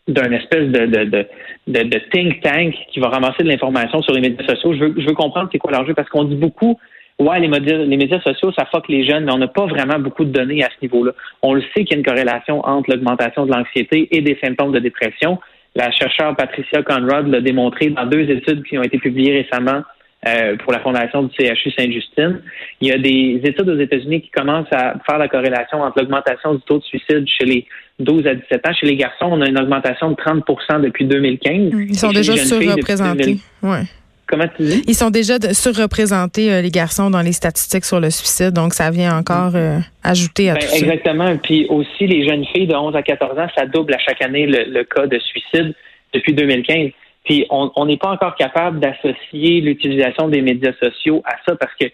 d'un 0.08 0.32
espèce 0.32 0.70
de, 0.70 0.86
de, 0.86 1.04
de, 1.06 1.84
de, 1.84 2.00
think 2.12 2.42
tank 2.42 2.76
qui 2.92 3.00
va 3.00 3.10
ramasser 3.10 3.44
de 3.44 3.50
l'information 3.50 4.02
sur 4.02 4.14
les 4.14 4.22
médias 4.22 4.46
sociaux. 4.46 4.74
Je 4.74 4.80
veux, 4.80 4.94
je 4.98 5.08
veux 5.08 5.16
comprendre 5.16 5.50
c'est 5.52 5.58
quoi 5.58 5.72
l'enjeu 5.72 5.94
parce 5.94 6.10
qu'on 6.10 6.26
dit 6.26 6.36
beaucoup, 6.36 6.78
ouais, 7.20 7.40
les 7.40 7.48
médias, 7.48 7.78
les 7.78 7.98
médias 7.98 8.22
sociaux, 8.22 8.52
ça 8.52 8.66
fuck 8.66 8.88
les 8.88 9.08
jeunes, 9.08 9.26
mais 9.26 9.32
on 9.32 9.38
n'a 9.38 9.48
pas 9.48 9.66
vraiment 9.66 10.00
beaucoup 10.00 10.26
de 10.26 10.32
données 10.32 10.64
à 10.64 10.68
ce 10.68 10.86
niveau-là. 10.86 11.14
On 11.42 11.54
le 11.54 11.62
sait 11.74 11.86
qu'il 11.86 11.92
y 11.92 11.94
a 11.96 11.98
une 11.98 12.06
corrélation 12.06 12.66
entre 12.66 12.92
l'augmentation 12.92 13.46
de 13.46 13.52
l'anxiété 13.52 14.08
et 14.12 14.22
des 14.22 14.38
symptômes 14.44 14.72
de 14.72 14.80
dépression. 14.80 15.40
La 15.76 15.92
chercheure 15.92 16.36
Patricia 16.36 16.84
Conrad 16.84 17.28
l'a 17.28 17.42
démontré 17.42 17.90
dans 17.90 18.06
deux 18.06 18.30
études 18.30 18.64
qui 18.64 18.78
ont 18.78 18.84
été 18.84 18.98
publiées 18.98 19.42
récemment 19.42 19.82
euh, 20.28 20.58
pour 20.58 20.74
la 20.74 20.80
fondation 20.80 21.24
du 21.24 21.34
CHU 21.34 21.72
Sainte-Justine. 21.72 22.42
Il 22.82 22.90
y 22.90 22.92
a 22.92 22.98
des 22.98 23.40
études 23.44 23.70
aux 23.70 23.80
États-Unis 23.80 24.22
qui 24.22 24.30
commencent 24.32 24.72
à 24.72 24.96
faire 25.08 25.18
la 25.18 25.30
corrélation 25.30 25.82
entre 25.82 26.00
l'augmentation 26.00 26.56
du 26.56 26.62
taux 26.64 26.80
de 26.80 26.84
suicide 26.84 27.26
chez 27.26 27.46
les 27.46 27.66
12 28.00 28.28
à 28.28 28.36
17 28.36 28.68
ans. 28.68 28.74
Chez 28.74 28.88
les 28.88 28.98
garçons, 28.98 29.28
on 29.32 29.42
a 29.42 29.48
une 29.48 29.58
augmentation 29.58 30.12
de 30.12 30.16
30% 30.16 30.82
depuis 30.82 31.06
2015. 31.06 31.72
Ils 31.74 31.98
sont 31.98 32.12
déjà 32.12 32.36
surreprésentés. 32.36 33.38
Ouais. 33.64 33.84
Comment 34.28 34.48
tu 34.58 34.64
dis? 34.64 34.84
Ils 34.88 34.94
sont 34.94 35.10
déjà 35.10 35.40
surreprésentés, 35.54 36.52
euh, 36.52 36.62
les 36.62 36.70
garçons, 36.70 37.10
dans 37.10 37.22
les 37.22 37.32
statistiques 37.32 37.86
sur 37.86 38.02
le 38.02 38.10
suicide. 38.10 38.52
Donc, 38.52 38.74
ça 38.74 38.92
vient 38.92 39.18
encore 39.18 39.56
euh, 39.56 39.80
ajouter 40.04 40.50
à 40.50 40.56
ben, 40.56 40.60
tout 40.60 40.68
ça. 40.68 40.78
Exactement. 40.78 41.38
Puis 41.38 41.66
aussi, 41.70 42.06
les 42.06 42.28
jeunes 42.28 42.46
filles 42.46 42.68
de 42.68 42.76
11 42.76 42.96
à 42.96 43.02
14 43.02 43.40
ans, 43.40 43.48
ça 43.58 43.66
double 43.66 43.94
à 43.94 44.00
chaque 44.00 44.22
année 44.22 44.46
le 44.46 44.84
cas 44.84 45.08
de 45.08 45.18
suicide 45.18 45.74
depuis 46.14 46.34
2015. 46.34 46.92
Puis 47.30 47.46
on 47.52 47.86
n'est 47.86 47.98
pas 47.98 48.10
encore 48.10 48.34
capable 48.34 48.80
d'associer 48.80 49.62
l'utilisation 49.62 50.30
des 50.30 50.42
médias 50.42 50.74
sociaux 50.82 51.22
à 51.26 51.36
ça 51.48 51.56
parce 51.56 51.74
que 51.80 51.86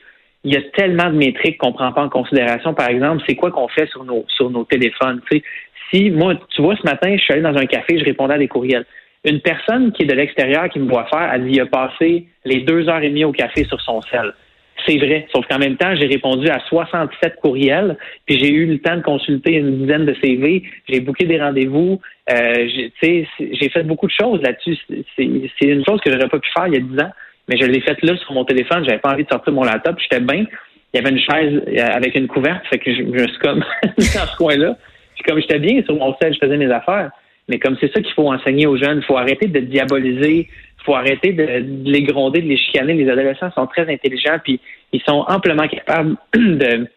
il 0.45 0.53
y 0.53 0.55
a 0.55 0.61
tellement 0.77 1.09
de 1.09 1.17
métriques 1.17 1.57
qu'on 1.57 1.73
prend 1.73 1.91
pas 1.91 2.03
en 2.03 2.09
considération. 2.09 2.73
Par 2.73 2.87
exemple, 2.87 3.21
c'est 3.27 3.35
quoi 3.35 3.51
qu'on 3.51 3.67
fait 3.67 3.89
sur 3.89 4.05
nos 4.05 4.63
téléphones. 4.63 5.19
Si 5.91 6.09
moi, 6.09 6.35
tu 6.51 6.61
vois, 6.61 6.77
ce 6.77 6.83
matin, 6.83 7.17
je 7.17 7.21
suis 7.21 7.33
allé 7.33 7.41
dans 7.41 7.57
un 7.57 7.65
café, 7.65 7.99
je 7.99 8.05
répondais 8.05 8.35
à 8.35 8.37
des 8.37 8.47
courriels. 8.47 8.85
Une 9.25 9.41
personne 9.41 9.91
qui 9.91 10.03
est 10.03 10.05
de 10.05 10.13
l'extérieur 10.13 10.69
qui 10.69 10.79
me 10.79 10.87
voit 10.87 11.07
faire, 11.07 11.29
elle 11.33 11.47
dit 11.47 11.59
a 11.59 11.65
passé 11.65 12.27
les 12.45 12.61
deux 12.61 12.87
heures 12.87 13.03
et 13.03 13.09
demie 13.09 13.25
au 13.25 13.33
café 13.33 13.65
sur 13.65 13.81
son 13.81 14.01
sel. 14.03 14.33
C'est 14.85 14.97
vrai. 14.97 15.27
Sauf 15.33 15.45
qu'en 15.47 15.57
même 15.57 15.77
temps, 15.77 15.95
j'ai 15.95 16.05
répondu 16.05 16.47
à 16.49 16.59
67 16.67 17.37
courriels, 17.41 17.97
puis 18.25 18.39
j'ai 18.39 18.51
eu 18.51 18.65
le 18.65 18.79
temps 18.79 18.97
de 18.97 19.01
consulter 19.01 19.53
une 19.53 19.81
dizaine 19.81 20.05
de 20.05 20.15
CV, 20.21 20.63
j'ai 20.87 20.99
booké 20.99 21.25
des 21.25 21.39
rendez-vous, 21.41 21.99
euh, 22.31 22.67
j'ai 23.01 23.69
fait 23.69 23.83
beaucoup 23.83 24.07
de 24.07 24.11
choses 24.11 24.41
là-dessus. 24.41 24.77
C'est 25.15 25.65
une 25.65 25.83
chose 25.85 25.99
que 26.01 26.11
j'aurais 26.11 26.29
pas 26.29 26.39
pu 26.39 26.49
faire 26.55 26.67
il 26.67 26.73
y 26.73 26.77
a 26.77 26.81
10 26.81 26.99
ans, 27.01 27.11
mais 27.47 27.57
je 27.59 27.65
l'ai 27.65 27.81
faite 27.81 28.01
là 28.03 28.15
sur 28.17 28.33
mon 28.33 28.45
téléphone, 28.45 28.83
j'avais 28.85 28.99
pas 28.99 29.13
envie 29.13 29.23
de 29.23 29.29
sortir 29.29 29.53
mon 29.53 29.63
laptop, 29.63 29.97
j'étais 29.99 30.21
bien. 30.21 30.45
Il 30.93 30.97
y 30.97 30.99
avait 30.99 31.11
une 31.11 31.19
chaise 31.19 31.61
euh, 31.67 31.87
avec 31.93 32.15
une 32.15 32.27
couverte, 32.27 32.65
fait 32.67 32.79
que 32.79 32.93
je, 32.93 33.01
me 33.01 33.27
suis 33.27 33.39
comme 33.39 33.59
dans 33.83 33.93
ce 33.97 34.37
coin-là. 34.37 34.77
Puis 35.15 35.23
comme 35.23 35.39
j'étais 35.39 35.59
bien 35.59 35.81
sur 35.83 35.95
mon 35.95 36.15
sel, 36.21 36.33
je 36.33 36.39
faisais 36.39 36.57
mes 36.57 36.71
affaires. 36.71 37.11
Mais 37.47 37.59
comme 37.59 37.77
c'est 37.79 37.93
ça 37.93 38.01
qu'il 38.01 38.13
faut 38.13 38.31
enseigner 38.31 38.65
aux 38.65 38.77
jeunes, 38.77 38.99
il 38.99 39.05
faut 39.05 39.17
arrêter 39.17 39.47
de 39.47 39.59
diaboliser, 39.59 40.47
faut 40.85 40.95
arrêter 40.95 41.33
de, 41.33 41.89
les 41.89 42.03
gronder, 42.03 42.41
de 42.41 42.47
les 42.47 42.57
chicaner. 42.57 42.93
Les 42.93 43.09
adolescents 43.09 43.51
sont 43.53 43.67
très 43.67 43.91
intelligents, 43.91 44.37
puis 44.43 44.59
ils 44.93 45.01
sont 45.01 45.25
amplement 45.27 45.67
capables 45.67 46.15
de 46.33 46.87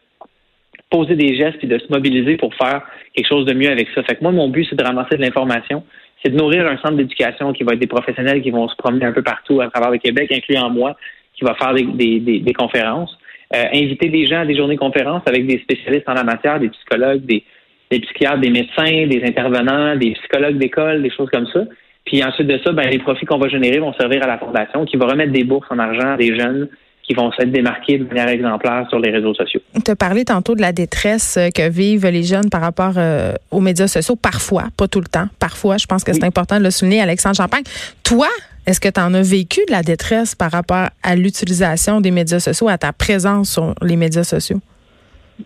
poser 0.89 1.15
des 1.15 1.35
gestes 1.35 1.63
et 1.63 1.67
de 1.67 1.77
se 1.77 1.85
mobiliser 1.89 2.37
pour 2.37 2.53
faire 2.55 2.81
quelque 3.13 3.27
chose 3.27 3.45
de 3.45 3.53
mieux 3.53 3.69
avec 3.69 3.87
ça. 3.93 4.03
Fait 4.03 4.15
que 4.15 4.23
moi, 4.23 4.31
mon 4.31 4.49
but, 4.49 4.65
c'est 4.69 4.75
de 4.75 4.83
ramasser 4.83 5.17
de 5.17 5.21
l'information, 5.21 5.83
c'est 6.23 6.31
de 6.31 6.37
nourrir 6.37 6.65
un 6.65 6.77
centre 6.77 6.95
d'éducation 6.95 7.53
qui 7.53 7.63
va 7.63 7.73
être 7.73 7.79
des 7.79 7.87
professionnels 7.87 8.41
qui 8.41 8.51
vont 8.51 8.67
se 8.67 8.75
promener 8.75 9.05
un 9.05 9.11
peu 9.11 9.21
partout 9.21 9.61
à 9.61 9.69
travers 9.69 9.91
le 9.91 9.97
Québec, 9.97 10.31
incluant 10.31 10.69
moi, 10.69 10.95
qui 11.35 11.43
va 11.43 11.53
faire 11.55 11.73
des, 11.73 12.53
conférences. 12.57 13.17
Euh, 13.55 13.65
inviter 13.73 14.09
des 14.09 14.25
gens 14.27 14.41
à 14.41 14.45
des 14.45 14.55
journées 14.55 14.77
conférences 14.77 15.23
avec 15.25 15.47
des 15.47 15.59
spécialistes 15.59 16.07
en 16.07 16.13
la 16.13 16.23
matière, 16.23 16.59
des 16.59 16.69
psychologues, 16.69 17.21
des 17.25 17.43
psychiatres, 17.89 18.41
des 18.41 18.51
médecins, 18.51 19.07
des 19.07 19.23
intervenants, 19.25 19.95
des 19.95 20.11
psychologues 20.11 20.57
d'école, 20.57 21.01
des 21.01 21.09
choses 21.09 21.29
comme 21.31 21.47
ça. 21.47 21.61
Puis 22.09 22.23
ensuite 22.23 22.47
de 22.47 22.59
ça, 22.63 22.71
ben, 22.71 22.89
les 22.89 22.97
profits 22.97 23.27
qu'on 23.27 23.37
va 23.37 23.47
générer 23.49 23.77
vont 23.77 23.93
servir 23.93 24.23
à 24.23 24.27
la 24.27 24.39
fondation 24.39 24.83
qui 24.83 24.97
va 24.97 25.05
remettre 25.05 25.31
des 25.31 25.43
bourses 25.43 25.67
en 25.69 25.77
argent 25.77 26.13
à 26.13 26.17
des 26.17 26.35
jeunes 26.35 26.67
qui 27.03 27.13
vont 27.13 27.31
s'être 27.31 27.51
démarqués 27.51 27.99
de 27.99 28.03
manière 28.03 28.29
exemplaire 28.29 28.87
sur 28.89 28.97
les 28.97 29.11
réseaux 29.11 29.35
sociaux. 29.35 29.61
Tu 29.85 29.91
as 29.91 29.95
parlé 29.95 30.25
tantôt 30.25 30.55
de 30.55 30.61
la 30.61 30.71
détresse 30.71 31.37
euh, 31.37 31.49
que 31.55 31.69
vivent 31.69 32.07
les 32.07 32.23
jeunes 32.23 32.49
par 32.49 32.61
rapport 32.61 32.93
euh, 32.97 33.33
aux 33.51 33.61
médias 33.61 33.87
sociaux, 33.87 34.15
parfois, 34.15 34.65
pas 34.75 34.87
tout 34.87 34.99
le 34.99 35.07
temps, 35.07 35.27
parfois. 35.39 35.77
Je 35.77 35.85
pense 35.85 36.03
que 36.03 36.11
c'est 36.13 36.23
important 36.23 36.57
de 36.57 36.63
le 36.63 36.71
souligner, 36.71 37.01
Alexandre 37.01 37.35
Champagne. 37.35 37.63
Toi, 38.03 38.27
est-ce 38.65 38.79
que 38.79 38.89
tu 38.89 38.99
en 38.99 39.13
as 39.13 39.21
vécu 39.21 39.61
de 39.67 39.71
la 39.71 39.83
détresse 39.83 40.33
par 40.33 40.51
rapport 40.51 40.89
à 41.03 41.15
l'utilisation 41.15 42.01
des 42.01 42.11
médias 42.11 42.39
sociaux, 42.39 42.69
à 42.69 42.79
ta 42.79 42.91
présence 42.91 43.53
sur 43.53 43.75
les 43.83 43.95
médias 43.95 44.23
sociaux? 44.23 44.59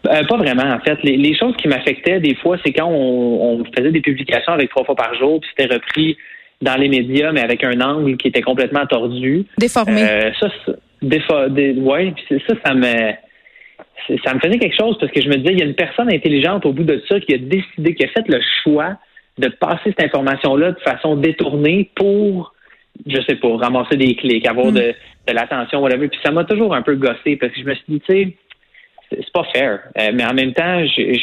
Euh, 0.07 0.23
pas 0.25 0.37
vraiment, 0.37 0.63
en 0.63 0.79
fait. 0.79 0.97
Les, 1.03 1.37
choses 1.37 1.55
qui 1.57 1.67
m'affectaient 1.67 2.19
des 2.19 2.35
fois, 2.35 2.57
c'est 2.65 2.73
quand 2.73 2.89
on, 2.89 3.63
faisait 3.77 3.91
des 3.91 4.01
publications 4.01 4.53
avec 4.53 4.69
trois 4.69 4.83
fois 4.85 4.95
par 4.95 5.13
jour, 5.15 5.39
puis 5.39 5.49
c'était 5.55 5.73
repris 5.73 6.17
dans 6.63 6.79
les 6.79 6.89
médias, 6.89 7.31
mais 7.31 7.41
avec 7.41 7.63
un 7.63 7.79
angle 7.81 8.17
qui 8.17 8.27
était 8.29 8.41
complètement 8.41 8.85
tordu. 8.85 9.45
Déformé. 9.57 10.01
Euh, 10.01 10.31
ça, 10.39 10.47
ouais, 11.01 12.13
ça, 12.47 12.53
ça 12.65 12.73
me 12.73 13.13
ça 14.25 14.33
me 14.33 14.39
faisait 14.39 14.59
quelque 14.59 14.75
chose 14.77 14.97
parce 14.99 15.11
que 15.11 15.21
je 15.21 15.29
me 15.29 15.35
disais, 15.37 15.53
il 15.53 15.59
y 15.59 15.61
a 15.61 15.65
une 15.65 15.75
personne 15.75 16.11
intelligente 16.11 16.65
au 16.65 16.73
bout 16.73 16.83
de 16.83 17.01
ça 17.07 17.19
qui 17.19 17.33
a 17.33 17.37
décidé, 17.37 17.95
qui 17.95 18.03
a 18.03 18.07
fait 18.09 18.27
le 18.27 18.39
choix 18.63 18.97
de 19.37 19.47
passer 19.47 19.93
cette 19.97 20.03
information-là 20.03 20.71
de 20.71 20.79
façon 20.79 21.15
détournée 21.15 21.89
pour, 21.95 22.53
je 23.07 23.19
sais 23.27 23.35
pas, 23.35 23.55
ramasser 23.57 23.97
des 23.97 24.15
clics, 24.15 24.47
avoir 24.47 24.67
mm. 24.67 24.73
de, 24.73 24.93
de 25.27 25.33
l'attention, 25.33 25.81
whatever. 25.81 26.07
Puis 26.07 26.19
ça 26.23 26.31
m'a 26.31 26.43
toujours 26.43 26.75
un 26.75 26.81
peu 26.81 26.95
gossé 26.95 27.37
parce 27.37 27.53
que 27.53 27.61
je 27.61 27.65
me 27.65 27.73
suis 27.75 27.85
dit, 27.87 28.01
tu 28.01 28.13
sais, 28.13 28.35
c'est 29.09 29.31
pas 29.31 29.45
fair. 29.53 29.79
Euh, 29.99 30.11
mais 30.13 30.25
en 30.25 30.33
même 30.33 30.53
temps, 30.53 30.85
je, 30.85 31.19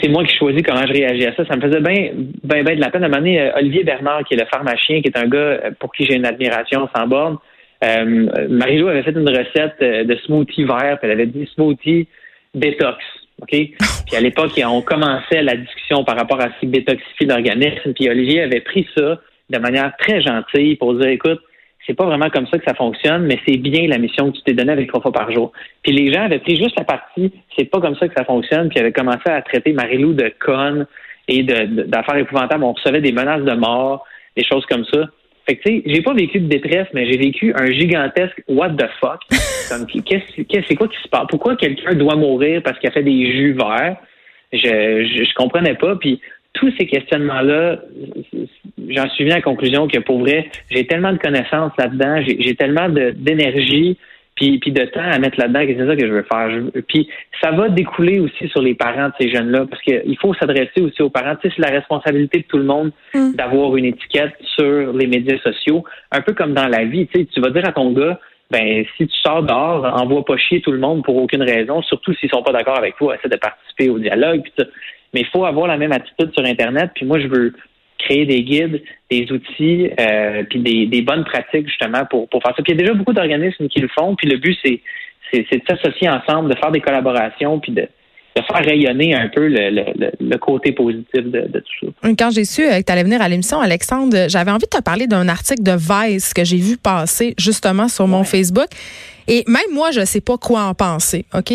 c'est 0.00 0.08
moi 0.08 0.24
qui 0.24 0.36
choisis 0.36 0.62
comment 0.62 0.86
je 0.86 0.92
réagis 0.92 1.26
à 1.26 1.34
ça. 1.34 1.44
Ça 1.46 1.56
me 1.56 1.60
faisait 1.60 1.80
bien 1.80 2.10
ben, 2.44 2.62
ben 2.64 2.76
de 2.76 2.80
la 2.80 2.90
peine. 2.90 3.02
À 3.02 3.06
un 3.06 3.08
moment 3.08 3.20
donné, 3.20 3.40
euh, 3.40 3.56
Olivier 3.56 3.84
Bernard, 3.84 4.24
qui 4.24 4.34
est 4.34 4.36
le 4.36 4.46
pharmacien, 4.46 5.00
qui 5.00 5.08
est 5.08 5.16
un 5.16 5.26
gars 5.26 5.38
euh, 5.38 5.70
pour 5.78 5.92
qui 5.92 6.06
j'ai 6.06 6.14
une 6.14 6.26
admiration 6.26 6.88
sans 6.94 7.06
borne, 7.06 7.38
euh, 7.84 8.46
Marie-Jo 8.48 8.88
avait 8.88 9.02
fait 9.02 9.12
une 9.12 9.28
recette 9.28 9.80
de 9.80 10.16
smoothie 10.26 10.64
vert, 10.64 10.98
puis 11.00 11.10
elle 11.10 11.12
avait 11.12 11.26
dit 11.26 11.48
smoothie 11.54 12.06
détox. 12.54 12.98
OK? 13.40 13.50
Puis 14.06 14.16
à 14.16 14.20
l'époque, 14.20 14.52
on 14.66 14.82
commençait 14.82 15.42
la 15.42 15.56
discussion 15.56 16.04
par 16.04 16.16
rapport 16.16 16.40
à 16.40 16.48
ce 16.48 16.60
qui 16.60 16.66
détoxifie 16.66 17.24
l'organisme. 17.24 17.94
Puis 17.94 18.10
Olivier 18.10 18.42
avait 18.42 18.60
pris 18.60 18.86
ça 18.94 19.18
de 19.48 19.58
manière 19.58 19.92
très 19.98 20.20
gentille 20.20 20.76
pour 20.76 20.94
dire, 20.94 21.08
écoute, 21.08 21.40
c'est 21.86 21.94
pas 21.94 22.04
vraiment 22.04 22.28
comme 22.30 22.46
ça 22.46 22.58
que 22.58 22.64
ça 22.64 22.74
fonctionne, 22.74 23.24
mais 23.26 23.38
c'est 23.46 23.56
bien 23.56 23.88
la 23.88 23.98
mission 23.98 24.30
que 24.30 24.36
tu 24.36 24.42
t'es 24.42 24.52
donnée 24.52 24.72
avec 24.72 24.88
trois 24.88 25.00
fois 25.00 25.12
par 25.12 25.30
jour. 25.32 25.52
Puis 25.82 25.92
les 25.92 26.12
gens 26.12 26.22
avaient 26.22 26.38
pris 26.38 26.56
juste 26.56 26.78
la 26.78 26.84
partie, 26.84 27.32
c'est 27.56 27.64
pas 27.64 27.80
comme 27.80 27.96
ça 27.96 28.06
que 28.06 28.14
ça 28.16 28.24
fonctionne, 28.24 28.68
puis 28.68 28.78
avaient 28.78 28.92
commencé 28.92 29.28
à 29.28 29.40
traiter 29.42 29.72
Marilou 29.72 30.12
de 30.12 30.32
conne 30.38 30.86
et 31.28 31.42
d'affaires 31.42 32.16
épouvantables. 32.16 32.64
On 32.64 32.72
recevait 32.72 33.00
des 33.00 33.12
menaces 33.12 33.44
de 33.44 33.54
mort, 33.54 34.04
des 34.36 34.44
choses 34.44 34.66
comme 34.66 34.84
ça. 34.84 35.06
Fait 35.46 35.56
que 35.56 35.62
tu 35.62 35.76
sais, 35.76 35.82
j'ai 35.86 36.02
pas 36.02 36.12
vécu 36.12 36.38
de 36.38 36.48
détresse, 36.48 36.86
mais 36.92 37.10
j'ai 37.10 37.18
vécu 37.18 37.52
un 37.56 37.66
gigantesque 37.66 38.42
what 38.46 38.70
the 38.70 38.86
fuck. 39.00 39.20
qu'est-ce, 40.04 40.62
c'est 40.68 40.76
quoi 40.76 40.88
qui 40.88 41.00
se 41.02 41.08
passe? 41.08 41.26
Pourquoi 41.28 41.56
quelqu'un 41.56 41.94
doit 41.94 42.16
mourir 42.16 42.62
parce 42.62 42.78
qu'il 42.78 42.88
a 42.88 42.92
fait 42.92 43.02
des 43.02 43.32
jus 43.32 43.52
verts? 43.52 43.96
Je, 44.52 44.58
je, 44.58 45.24
je 45.24 45.34
comprenais 45.34 45.74
pas. 45.74 45.96
Puis 45.96 46.20
tous 46.52 46.72
ces 46.78 46.86
questionnements-là, 46.86 47.78
j'en 48.88 49.08
suis 49.10 49.24
venu 49.24 49.32
à 49.32 49.36
la 49.36 49.42
conclusion 49.42 49.86
que 49.88 49.98
pour 49.98 50.20
vrai, 50.20 50.50
j'ai 50.70 50.86
tellement 50.86 51.12
de 51.12 51.18
connaissances 51.18 51.72
là-dedans, 51.78 52.22
j'ai 52.26 52.54
tellement 52.54 52.88
d'énergie, 52.88 53.96
puis, 54.34 54.58
puis 54.58 54.72
de 54.72 54.84
temps 54.86 55.00
à 55.00 55.18
mettre 55.18 55.38
là-dedans 55.38 55.66
que 55.66 55.76
c'est 55.76 55.86
ça 55.86 55.96
que 55.96 56.06
je 56.06 56.12
veux 56.12 56.22
faire. 56.22 56.48
puis 56.88 57.08
ça 57.42 57.50
va 57.50 57.68
découler 57.68 58.20
aussi 58.20 58.48
sur 58.48 58.62
les 58.62 58.74
parents 58.74 59.08
de 59.08 59.12
ces 59.20 59.30
jeunes-là, 59.30 59.66
parce 59.68 59.82
qu'il 59.82 60.16
faut 60.18 60.34
s'adresser 60.34 60.80
aussi 60.80 61.02
aux 61.02 61.10
parents. 61.10 61.36
Tu 61.36 61.48
sais, 61.48 61.54
c'est 61.56 61.62
la 61.62 61.76
responsabilité 61.76 62.38
de 62.38 62.44
tout 62.44 62.58
le 62.58 62.64
monde 62.64 62.90
mm. 63.14 63.34
d'avoir 63.34 63.76
une 63.76 63.84
étiquette 63.84 64.32
sur 64.56 64.92
les 64.92 65.06
médias 65.06 65.38
sociaux, 65.38 65.84
un 66.10 66.22
peu 66.22 66.32
comme 66.32 66.54
dans 66.54 66.68
la 66.68 66.84
vie. 66.84 67.06
Tu 67.08 67.20
sais, 67.20 67.26
tu 67.26 67.40
vas 67.40 67.50
dire 67.50 67.66
à 67.66 67.72
ton 67.72 67.92
gars, 67.92 68.18
ben 68.50 68.84
si 68.96 69.06
tu 69.06 69.14
sors 69.20 69.42
dehors, 69.42 69.84
envoie 70.00 70.24
pas 70.24 70.36
chier 70.36 70.60
tout 70.60 70.72
le 70.72 70.78
monde 70.78 71.04
pour 71.04 71.16
aucune 71.16 71.42
raison, 71.42 71.82
surtout 71.82 72.14
s'ils 72.14 72.30
sont 72.30 72.42
pas 72.42 72.52
d'accord 72.52 72.78
avec 72.78 72.96
toi, 72.96 73.14
essaie 73.14 73.28
de 73.28 73.36
participer 73.36 73.88
au 73.88 73.98
dialogue. 73.98 74.42
Puis 74.42 74.66
mais 75.12 75.20
il 75.20 75.26
faut 75.26 75.44
avoir 75.44 75.66
la 75.66 75.76
même 75.76 75.92
attitude 75.92 76.32
sur 76.32 76.44
Internet. 76.44 76.90
Puis 76.94 77.04
moi, 77.04 77.18
je 77.18 77.26
veux 77.26 77.52
créer 77.98 78.24
des 78.24 78.42
guides, 78.42 78.82
des 79.10 79.30
outils, 79.30 79.90
euh, 80.00 80.42
puis 80.48 80.60
des, 80.60 80.86
des, 80.86 81.02
bonnes 81.02 81.24
pratiques 81.24 81.66
justement 81.66 82.04
pour, 82.06 82.28
pour 82.28 82.42
faire 82.42 82.54
ça. 82.56 82.62
Puis 82.62 82.72
il 82.72 82.76
y 82.76 82.80
a 82.80 82.82
déjà 82.82 82.94
beaucoup 82.94 83.12
d'organismes 83.12 83.68
qui 83.68 83.80
le 83.80 83.88
font. 83.88 84.14
Puis 84.16 84.28
le 84.28 84.38
but, 84.38 84.58
c'est 84.64 84.80
c'est 85.32 85.58
de 85.58 85.62
s'associer 85.68 86.08
ensemble, 86.08 86.52
de 86.52 86.58
faire 86.58 86.72
des 86.72 86.80
collaborations, 86.80 87.60
puis 87.60 87.70
de, 87.70 87.86
de 88.36 88.42
faire 88.42 88.64
rayonner 88.64 89.14
un 89.14 89.28
peu 89.28 89.46
le, 89.48 89.70
le, 89.70 90.10
le 90.20 90.38
côté 90.38 90.72
positif 90.72 91.24
de, 91.24 91.48
de, 91.48 91.58
tout 91.60 91.92
ça. 92.02 92.08
Quand 92.16 92.30
j'ai 92.30 92.44
su 92.44 92.62
que 92.62 92.82
tu 92.82 92.92
allais 92.92 93.02
venir 93.02 93.20
à 93.20 93.28
l'émission, 93.28 93.60
Alexandre, 93.60 94.28
j'avais 94.28 94.50
envie 94.50 94.66
de 94.70 94.78
te 94.78 94.82
parler 94.82 95.06
d'un 95.06 95.28
article 95.28 95.62
de 95.62 95.72
Vice 95.72 96.32
que 96.32 96.44
j'ai 96.44 96.58
vu 96.58 96.76
passer 96.76 97.34
justement 97.38 97.88
sur 97.88 98.06
mon 98.06 98.24
Facebook. 98.24 98.68
Et 99.30 99.44
même 99.46 99.62
moi, 99.72 99.92
je 99.92 100.04
sais 100.04 100.20
pas 100.20 100.36
quoi 100.38 100.62
en 100.62 100.74
penser. 100.74 101.24
OK? 101.34 101.52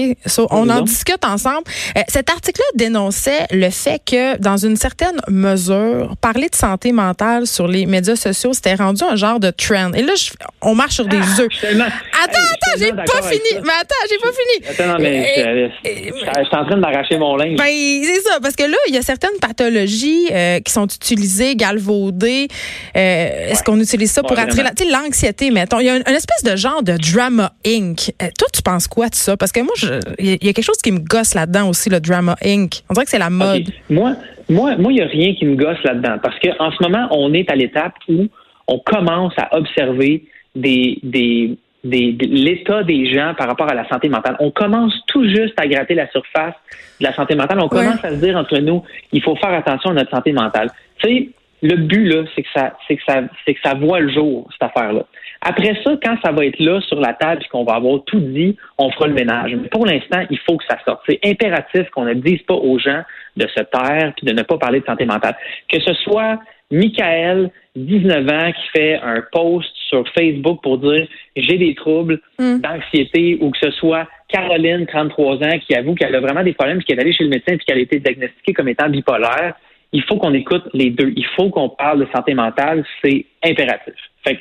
on 0.49 0.69
en 0.69 0.81
discute 0.81 1.25
ensemble. 1.25 1.63
Euh, 1.97 2.01
cet 2.07 2.29
article-là 2.29 2.65
dénonçait 2.75 3.47
le 3.51 3.69
fait 3.69 4.01
que, 4.03 4.37
dans 4.37 4.55
une 4.55 4.77
certaine 4.77 5.19
mesure, 5.27 6.15
parler 6.21 6.47
de 6.47 6.55
santé 6.55 6.93
mentale 6.93 7.45
sur 7.45 7.67
les 7.67 7.85
médias 7.85 8.15
sociaux, 8.15 8.53
c'était 8.53 8.75
rendu 8.75 9.03
un 9.03 9.17
genre 9.17 9.41
de 9.41 9.51
trend. 9.51 9.91
Et 9.91 10.03
là, 10.03 10.13
on 10.61 10.73
marche 10.73 10.95
sur 10.95 11.05
des 11.05 11.19
ah, 11.21 11.41
œufs. 11.41 11.49
Attends, 11.65 11.81
attends, 12.23 12.79
j'ai 12.79 12.93
pas 12.93 13.21
fini. 13.21 13.61
Mais 13.61 13.73
attends, 13.81 14.05
j'ai 14.09 14.17
pas 14.19 14.31
fini. 14.31 14.67
Attends, 14.69 14.93
non, 14.93 14.97
mais 14.97 15.43
euh, 15.45 15.67
je 15.83 16.45
suis 16.45 16.55
en 16.55 16.65
train 16.65 16.77
d'arracher 16.77 17.17
mon 17.17 17.35
linge. 17.35 17.57
Ben, 17.57 17.65
c'est 17.65 18.21
ça. 18.21 18.39
Parce 18.41 18.55
que 18.55 18.63
là, 18.63 18.77
il 18.87 18.95
y 18.95 18.97
a 18.97 19.01
certaines 19.01 19.37
pathologies 19.41 20.29
euh, 20.31 20.61
qui 20.61 20.71
sont 20.71 20.87
utilisées, 20.87 21.57
galvaudées. 21.57 22.47
Est-ce 22.93 23.63
qu'on 23.63 23.81
utilise 23.81 24.11
ça 24.11 24.23
pour 24.23 24.39
attirer 24.39 24.69
l'anxiété, 24.89 25.51
mettons? 25.51 25.81
Il 25.81 25.87
y 25.87 25.89
a 25.89 25.97
une 25.97 26.15
espèce 26.15 26.43
de 26.43 26.55
genre 26.55 26.81
de 26.81 26.95
drama 26.95 27.51
Inc. 27.65 28.13
Euh, 28.21 28.27
toi, 28.37 28.47
tu 28.53 28.61
penses 28.61 28.87
quoi 28.87 29.09
de 29.09 29.15
ça? 29.15 29.35
Parce 29.37 29.51
que 29.51 29.61
moi, 29.61 29.73
il 30.19 30.43
y, 30.43 30.49
a 30.49 30.53
quelque 30.53 30.61
chose 30.61 30.77
qui 30.77 30.91
me 30.91 30.99
gosse 30.99 31.33
là-dedans 31.33 31.69
aussi, 31.69 31.89
le 31.89 31.99
Drama 31.99 32.35
Inc. 32.43 32.83
On 32.89 32.93
dirait 32.93 33.05
que 33.05 33.11
c'est 33.11 33.19
la 33.19 33.29
mode. 33.29 33.63
Moi, 33.89 34.15
moi, 34.49 34.75
moi, 34.77 34.91
il 34.91 34.95
n'y 34.95 35.01
a 35.01 35.07
rien 35.07 35.33
qui 35.33 35.45
me 35.45 35.55
gosse 35.55 35.81
là-dedans. 35.83 36.17
Parce 36.21 36.37
qu'en 36.39 36.71
ce 36.71 36.83
moment, 36.83 37.07
on 37.11 37.33
est 37.33 37.49
à 37.49 37.55
l'étape 37.55 37.95
où 38.07 38.27
on 38.67 38.79
commence 38.79 39.33
à 39.37 39.55
observer 39.57 40.25
des, 40.55 40.99
des, 41.03 41.57
l'état 41.83 42.83
des 42.83 43.11
gens 43.11 43.33
par 43.37 43.47
rapport 43.47 43.69
à 43.69 43.73
la 43.73 43.87
santé 43.87 44.09
mentale. 44.09 44.35
On 44.39 44.51
commence 44.51 44.93
tout 45.07 45.27
juste 45.27 45.53
à 45.57 45.67
gratter 45.67 45.93
la 45.93 46.09
surface 46.11 46.55
de 46.99 47.05
la 47.05 47.13
santé 47.13 47.35
mentale. 47.35 47.59
On 47.61 47.69
commence 47.69 48.03
à 48.03 48.11
se 48.11 48.15
dire 48.15 48.35
entre 48.37 48.57
nous, 48.57 48.83
il 49.11 49.21
faut 49.21 49.35
faire 49.35 49.53
attention 49.53 49.91
à 49.91 49.93
notre 49.93 50.11
santé 50.11 50.31
mentale. 50.31 50.71
Tu 50.97 51.07
sais, 51.07 51.29
le 51.61 51.75
but 51.77 52.05
là, 52.05 52.23
c'est 52.35 52.43
que 52.43 52.49
ça, 52.53 52.73
c'est 52.87 52.95
que 52.95 53.03
ça, 53.07 53.21
c'est 53.45 53.53
que 53.53 53.61
ça 53.63 53.73
voit 53.73 53.99
le 53.99 54.11
jour 54.11 54.47
cette 54.51 54.69
affaire-là. 54.69 55.05
Après 55.41 55.75
ça, 55.83 55.91
quand 56.03 56.17
ça 56.23 56.31
va 56.31 56.45
être 56.45 56.59
là 56.59 56.81
sur 56.81 56.99
la 56.99 57.13
table 57.13 57.41
et 57.43 57.47
qu'on 57.49 57.63
va 57.63 57.75
avoir 57.75 58.03
tout 58.05 58.19
dit, 58.19 58.57
on 58.77 58.91
fera 58.91 59.07
le 59.07 59.13
ménage. 59.13 59.55
Mais 59.55 59.69
pour 59.69 59.85
l'instant, 59.85 60.21
il 60.29 60.39
faut 60.39 60.57
que 60.57 60.63
ça 60.67 60.77
sorte. 60.83 61.01
C'est 61.07 61.19
impératif 61.23 61.89
qu'on 61.91 62.05
ne 62.05 62.13
dise 62.15 62.41
pas 62.43 62.55
aux 62.55 62.79
gens 62.79 63.01
de 63.37 63.47
se 63.47 63.61
taire 63.61 64.13
puis 64.17 64.25
de 64.25 64.33
ne 64.33 64.41
pas 64.41 64.57
parler 64.57 64.79
de 64.79 64.85
santé 64.85 65.05
mentale. 65.05 65.35
Que 65.69 65.79
ce 65.79 65.93
soit 65.93 66.39
Michael, 66.71 67.51
19 67.75 68.27
ans, 68.27 68.51
qui 68.51 68.79
fait 68.79 68.95
un 68.95 69.23
post 69.31 69.69
sur 69.89 70.03
Facebook 70.17 70.61
pour 70.63 70.79
dire 70.79 71.07
j'ai 71.35 71.57
des 71.57 71.75
troubles 71.75 72.19
mm. 72.39 72.59
d'anxiété 72.61 73.37
ou 73.39 73.51
que 73.51 73.57
ce 73.61 73.71
soit 73.71 74.07
Caroline, 74.29 74.87
33 74.87 75.35
ans, 75.43 75.59
qui 75.59 75.75
avoue 75.75 75.93
qu'elle 75.93 76.15
a 76.15 76.19
vraiment 76.19 76.43
des 76.43 76.53
problèmes, 76.53 76.77
puis 76.77 76.87
qui 76.87 76.93
est 76.93 76.99
allée 76.99 77.13
chez 77.13 77.23
le 77.23 77.29
médecin 77.29 77.55
puis 77.55 77.65
qu'elle 77.65 77.77
a 77.77 77.81
été 77.81 77.99
diagnostiquée 77.99 78.53
comme 78.53 78.67
étant 78.67 78.89
bipolaire 78.89 79.53
il 79.95 80.03
faut 80.03 80.17
qu'on 80.17 80.33
écoute 80.33 80.63
les 80.73 80.89
deux. 80.89 81.13
Il 81.15 81.25
faut 81.35 81.49
qu'on 81.49 81.69
parle 81.69 81.99
de 81.99 82.07
santé 82.13 82.33
mentale, 82.33 82.83
c'est 83.03 83.25
impératif. 83.43 83.93
Fait 84.27 84.39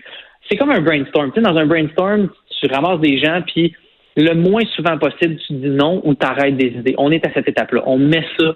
c'est 0.48 0.56
comme 0.56 0.70
un 0.70 0.80
brainstorm. 0.80 1.32
Tu 1.32 1.40
sais, 1.40 1.46
dans 1.46 1.56
un 1.56 1.66
brainstorm, 1.66 2.28
tu 2.60 2.66
ramasses 2.66 3.00
des 3.00 3.18
gens, 3.18 3.40
puis 3.46 3.74
le 4.16 4.34
moins 4.34 4.62
souvent 4.74 4.98
possible, 4.98 5.36
tu 5.46 5.54
dis 5.54 5.68
non 5.68 6.00
ou 6.04 6.14
tu 6.14 6.26
arrêtes 6.26 6.56
des 6.56 6.66
idées. 6.66 6.94
On 6.98 7.10
est 7.10 7.24
à 7.26 7.32
cette 7.32 7.48
étape-là. 7.48 7.82
On 7.86 7.98
met 7.98 8.24
ça 8.38 8.46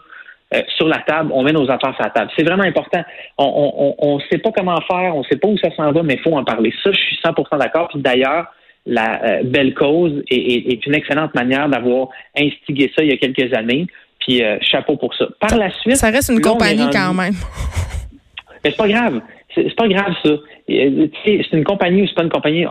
euh, 0.54 0.62
sur 0.76 0.88
la 0.88 0.98
table, 0.98 1.30
on 1.32 1.42
met 1.42 1.52
nos 1.52 1.70
affaires 1.70 1.94
sur 1.94 2.04
la 2.04 2.10
table. 2.10 2.30
C'est 2.36 2.44
vraiment 2.44 2.64
important. 2.64 3.02
On 3.38 4.16
ne 4.16 4.28
sait 4.30 4.38
pas 4.38 4.50
comment 4.50 4.80
faire, 4.90 5.14
on 5.14 5.20
ne 5.20 5.24
sait 5.24 5.36
pas 5.36 5.48
où 5.48 5.56
ça 5.58 5.70
s'en 5.76 5.92
va, 5.92 6.02
mais 6.02 6.14
il 6.14 6.20
faut 6.20 6.36
en 6.36 6.44
parler. 6.44 6.72
Ça, 6.82 6.90
je 6.92 6.98
suis 6.98 7.16
100% 7.24 7.58
d'accord. 7.58 7.88
Puis 7.88 8.00
d'ailleurs, 8.00 8.46
la 8.86 9.22
euh, 9.22 9.42
belle 9.44 9.74
cause 9.74 10.22
est, 10.30 10.86
une 10.86 10.94
excellente 10.94 11.34
manière 11.34 11.68
d'avoir 11.68 12.08
instigé 12.36 12.90
ça 12.96 13.04
il 13.04 13.10
y 13.10 13.12
a 13.12 13.16
quelques 13.16 13.54
années. 13.54 13.86
Euh, 14.28 14.58
chapeau 14.60 14.96
pour 14.96 15.14
ça. 15.14 15.26
Par 15.40 15.56
la 15.56 15.70
suite. 15.80 15.96
Ça 15.96 16.10
reste 16.10 16.30
une 16.30 16.40
compagnie 16.40 16.88
quand 16.92 17.14
même. 17.14 17.34
Mais 18.64 18.70
c'est 18.70 18.76
pas 18.76 18.88
grave. 18.88 19.20
C'est 19.54 19.74
pas 19.74 19.88
grave, 19.88 20.12
ça. 20.22 20.30
Euh, 20.30 21.06
c'est 21.24 21.52
une 21.52 21.64
compagnie 21.64 22.02
ou 22.02 22.06
c'est 22.06 22.14
pas 22.14 22.22
une 22.22 22.30
compagnie. 22.30 22.66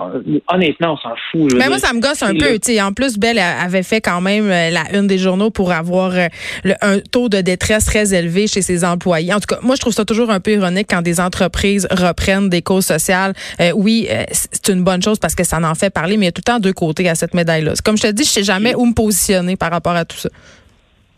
Honnêtement, 0.48 0.94
on 0.94 0.98
s'en 0.98 1.16
fout. 1.32 1.52
Mais 1.58 1.68
moi, 1.68 1.80
ça 1.80 1.92
me 1.94 2.00
gosse 2.00 2.22
un 2.22 2.36
peu. 2.36 2.60
En 2.82 2.94
plus, 2.94 3.18
Belle 3.18 3.40
avait 3.40 3.84
fait 3.84 4.00
quand 4.00 4.22
même 4.22 4.50
euh, 4.50 4.70
la 4.70 4.84
une 4.94 5.08
des 5.08 5.18
journaux 5.18 5.50
pour 5.50 5.72
avoir 5.72 6.12
un 6.82 7.00
taux 7.12 7.30
de 7.30 7.42
détresse 7.42 7.86
très 7.86 8.14
élevé 8.14 8.48
chez 8.48 8.62
ses 8.62 8.86
employés. 8.86 9.34
En 9.34 9.40
tout 9.40 9.48
cas, 9.48 9.60
moi, 9.64 9.76
je 9.76 9.82
trouve 9.82 9.94
ça 9.94 10.06
toujours 10.06 10.30
un 10.30 10.40
peu 10.40 10.52
ironique 10.52 10.88
quand 10.90 11.02
des 11.02 11.20
entreprises 11.20 11.88
reprennent 11.90 12.50
des 12.50 12.62
causes 12.62 12.86
sociales. 12.86 13.34
oui, 13.74 14.08
c'est 14.32 14.70
une 14.70 14.84
bonne 14.84 15.02
chose 15.02 15.18
parce 15.18 15.34
que 15.34 15.44
ça 15.44 15.58
en 15.58 15.76
fait 15.76 15.90
parler, 15.90 16.18
mais 16.18 16.26
il 16.26 16.28
y 16.28 16.30
a 16.30 16.34
tout 16.34 16.44
le 16.46 16.52
temps 16.52 16.60
deux 16.60 16.74
côtés 16.74 17.10
à 17.10 17.16
cette 17.16 17.34
médaille-là. 17.34 17.74
Comme 17.84 17.98
je 17.98 18.04
te 18.04 18.12
dis, 18.12 18.24
je 18.24 18.30
sais 18.30 18.44
jamais 18.44 18.76
où 18.76 18.86
me 18.86 18.94
positionner 18.94 19.56
par 19.56 19.72
rapport 19.72 19.96
à 19.96 20.06
tout 20.06 20.18
ça. 20.18 20.30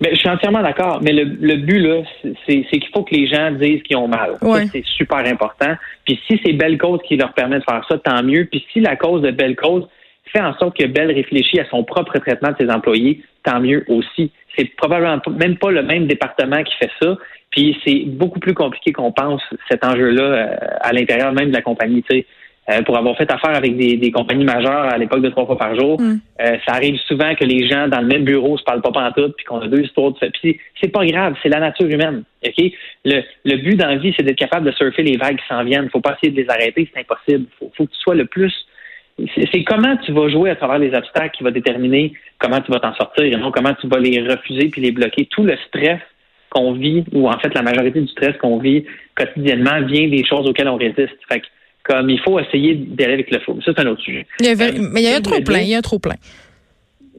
Mais 0.01 0.12
je 0.12 0.20
suis 0.20 0.29
entièrement 0.29 0.62
d'accord. 0.62 1.00
Mais 1.01 1.12
le, 1.12 1.24
le 1.24 1.58
but, 1.58 1.79
là, 1.79 2.03
c'est 2.48 2.63
qu'il 2.63 2.88
faut 2.94 3.03
que 3.03 3.13
les 3.13 3.27
gens 3.27 3.51
disent 3.51 3.84
qu'ils 3.84 3.98
ont 3.98 4.08
mal. 4.08 4.36
C'est 4.72 4.86
super 4.86 5.20
important. 5.20 5.75
Puis 6.06 6.20
si 6.27 6.39
c'est 6.44 6.53
Belle 6.53 6.77
Cause 6.77 7.00
qui 7.08 7.18
leur 7.18 7.34
permet 7.34 7.60
de 7.60 7.63
faire 7.63 7.86
ça, 7.89 7.98
tant 7.98 8.24
mieux. 8.24 8.46
Puis 8.46 8.65
si 8.72 8.79
la 8.79 8.96
cause 8.96 9.22
de 9.22 9.32
Belle 9.32 9.56
Cause 9.56 9.88
fait 10.32 10.41
en 10.41 10.53
sorte 10.58 10.77
que 10.77 10.86
Belle 10.86 11.12
réfléchit 11.12 11.60
à 11.60 11.65
son 11.70 11.84
propre 11.84 12.18
traitement 12.20 12.51
de 12.51 12.56
ses 12.60 12.72
employés, 12.72 13.24
tant 13.44 13.60
mieux 13.60 13.84
aussi. 13.88 14.32
C'est 14.56 14.65
probablement 14.75 15.22
même 15.38 15.58
pas 15.58 15.72
le 15.72 15.84
même 15.84 16.08
département 16.08 16.63
qui 16.63 16.75
fait 16.77 16.91
ça. 17.01 17.18
Puis 17.51 17.77
c'est 17.86 18.03
beaucoup 18.06 18.39
plus 18.39 18.53
compliqué 18.53 18.91
qu'on 18.91 19.12
pense 19.12 19.41
cet 19.70 19.84
enjeu-là 19.84 20.24
euh, 20.24 20.56
à 20.82 20.94
l'intérieur 20.94 21.34
même 21.34 21.50
de 21.50 21.56
la 21.56 21.62
compagnie. 21.62 22.03
Euh, 22.70 22.84
pour 22.84 22.96
avoir 22.98 23.18
fait 23.18 23.32
affaire 23.32 23.56
avec 23.56 23.76
des, 23.78 24.12
compagnies 24.12 24.44
majeures 24.44 24.94
à 24.94 24.98
l'époque 24.98 25.22
de 25.22 25.30
trois 25.30 25.46
fois 25.46 25.58
par 25.58 25.76
jour. 25.76 26.00
Mm. 26.00 26.20
Euh, 26.42 26.58
ça 26.68 26.76
arrive 26.76 26.98
souvent 27.08 27.34
que 27.34 27.44
les 27.44 27.68
gens 27.68 27.88
dans 27.88 28.02
le 28.02 28.06
même 28.06 28.26
bureau 28.26 28.58
se 28.60 28.64
parlent 28.64 28.82
pas 28.82 28.92
pantoute, 28.92 29.34
puis 29.38 29.46
qu'on 29.46 29.60
a 29.60 29.68
deux 29.68 29.82
histoires 29.82 30.12
de 30.12 30.18
fait. 30.20 30.30
Puis 30.30 30.60
c'est 30.80 30.92
pas 30.92 31.04
grave, 31.06 31.36
c'est 31.42 31.50
la 31.50 31.60
nature 31.62 31.88
humaine. 31.88 32.24
Ok, 32.46 32.72
le, 33.06 33.22
le 33.46 33.56
but 33.58 33.76
dans 33.76 33.88
la 33.88 33.96
vie, 33.96 34.14
c'est 34.16 34.24
d'être 34.24 34.38
capable 34.38 34.68
de 34.68 34.72
surfer 34.72 35.02
les 35.02 35.18
vagues 35.18 35.38
qui 35.38 35.48
s'en 35.48 35.64
viennent. 35.64 35.90
Faut 35.90 36.00
pas 36.00 36.16
essayer 36.18 36.32
de 36.32 36.40
les 36.40 36.50
arrêter, 36.50 36.88
c'est 36.94 37.00
impossible. 37.00 37.46
Faut, 37.58 37.72
faut 37.76 37.86
que 37.86 37.92
tu 37.92 38.00
sois 38.00 38.16
le 38.16 38.26
plus. 38.26 38.54
C'est 39.52 39.64
comment 39.64 39.98
tu 39.98 40.12
vas 40.12 40.30
jouer 40.30 40.52
à 40.52 40.56
travers 40.56 40.78
les 40.78 40.94
obstacles 40.94 41.36
qui 41.36 41.44
va 41.44 41.52
déterminer 41.52 42.14
comment 42.38 42.62
tu 42.62 42.72
vas 42.72 42.80
t'en 42.80 42.94
sortir 42.94 43.26
et 43.26 43.36
non 43.36 43.52
comment 43.52 43.74
tu 43.82 43.88
vas 43.88 44.00
les 44.00 44.22
refuser 44.22 44.70
puis 44.70 44.82
les 44.82 44.92
bloquer. 44.92 45.26
Tout 45.26 45.44
le 45.44 45.58
stress 45.68 46.00
qu'on 46.52 46.74
vit, 46.74 47.04
ou 47.14 47.28
en 47.28 47.40
fait 47.40 47.54
la 47.54 47.64
majorité 47.64 48.00
du 48.00 48.08
stress 48.08 48.38
qu'on 48.38 48.60
vit 48.60 48.86
quotidiennement 49.16 49.82
vient 49.86 50.08
des 50.08 50.24
choses 50.24 50.48
auxquelles 50.48 50.70
on 50.70 50.78
résiste. 50.78 51.18
Fait 51.28 51.42
comme 51.84 52.10
il 52.10 52.20
faut 52.20 52.40
essayer 52.40 52.76
d'aller 52.76 53.14
avec 53.14 53.32
le 53.32 53.40
faux. 53.40 53.58
Ça, 53.66 53.72
c'est 53.76 53.82
un 53.82 53.88
autre 53.88 54.02
sujet. 54.02 54.26
mais 54.42 55.02
il 55.02 55.04
y 55.04 55.08
a 55.08 55.16
un 55.16 55.22
trop 55.22 55.42
plein. 55.42 55.60
Il 55.60 55.70
y 55.70 55.76
a 55.76 55.78
un 55.78 55.82
trop 55.82 56.00
plein. 56.00 56.16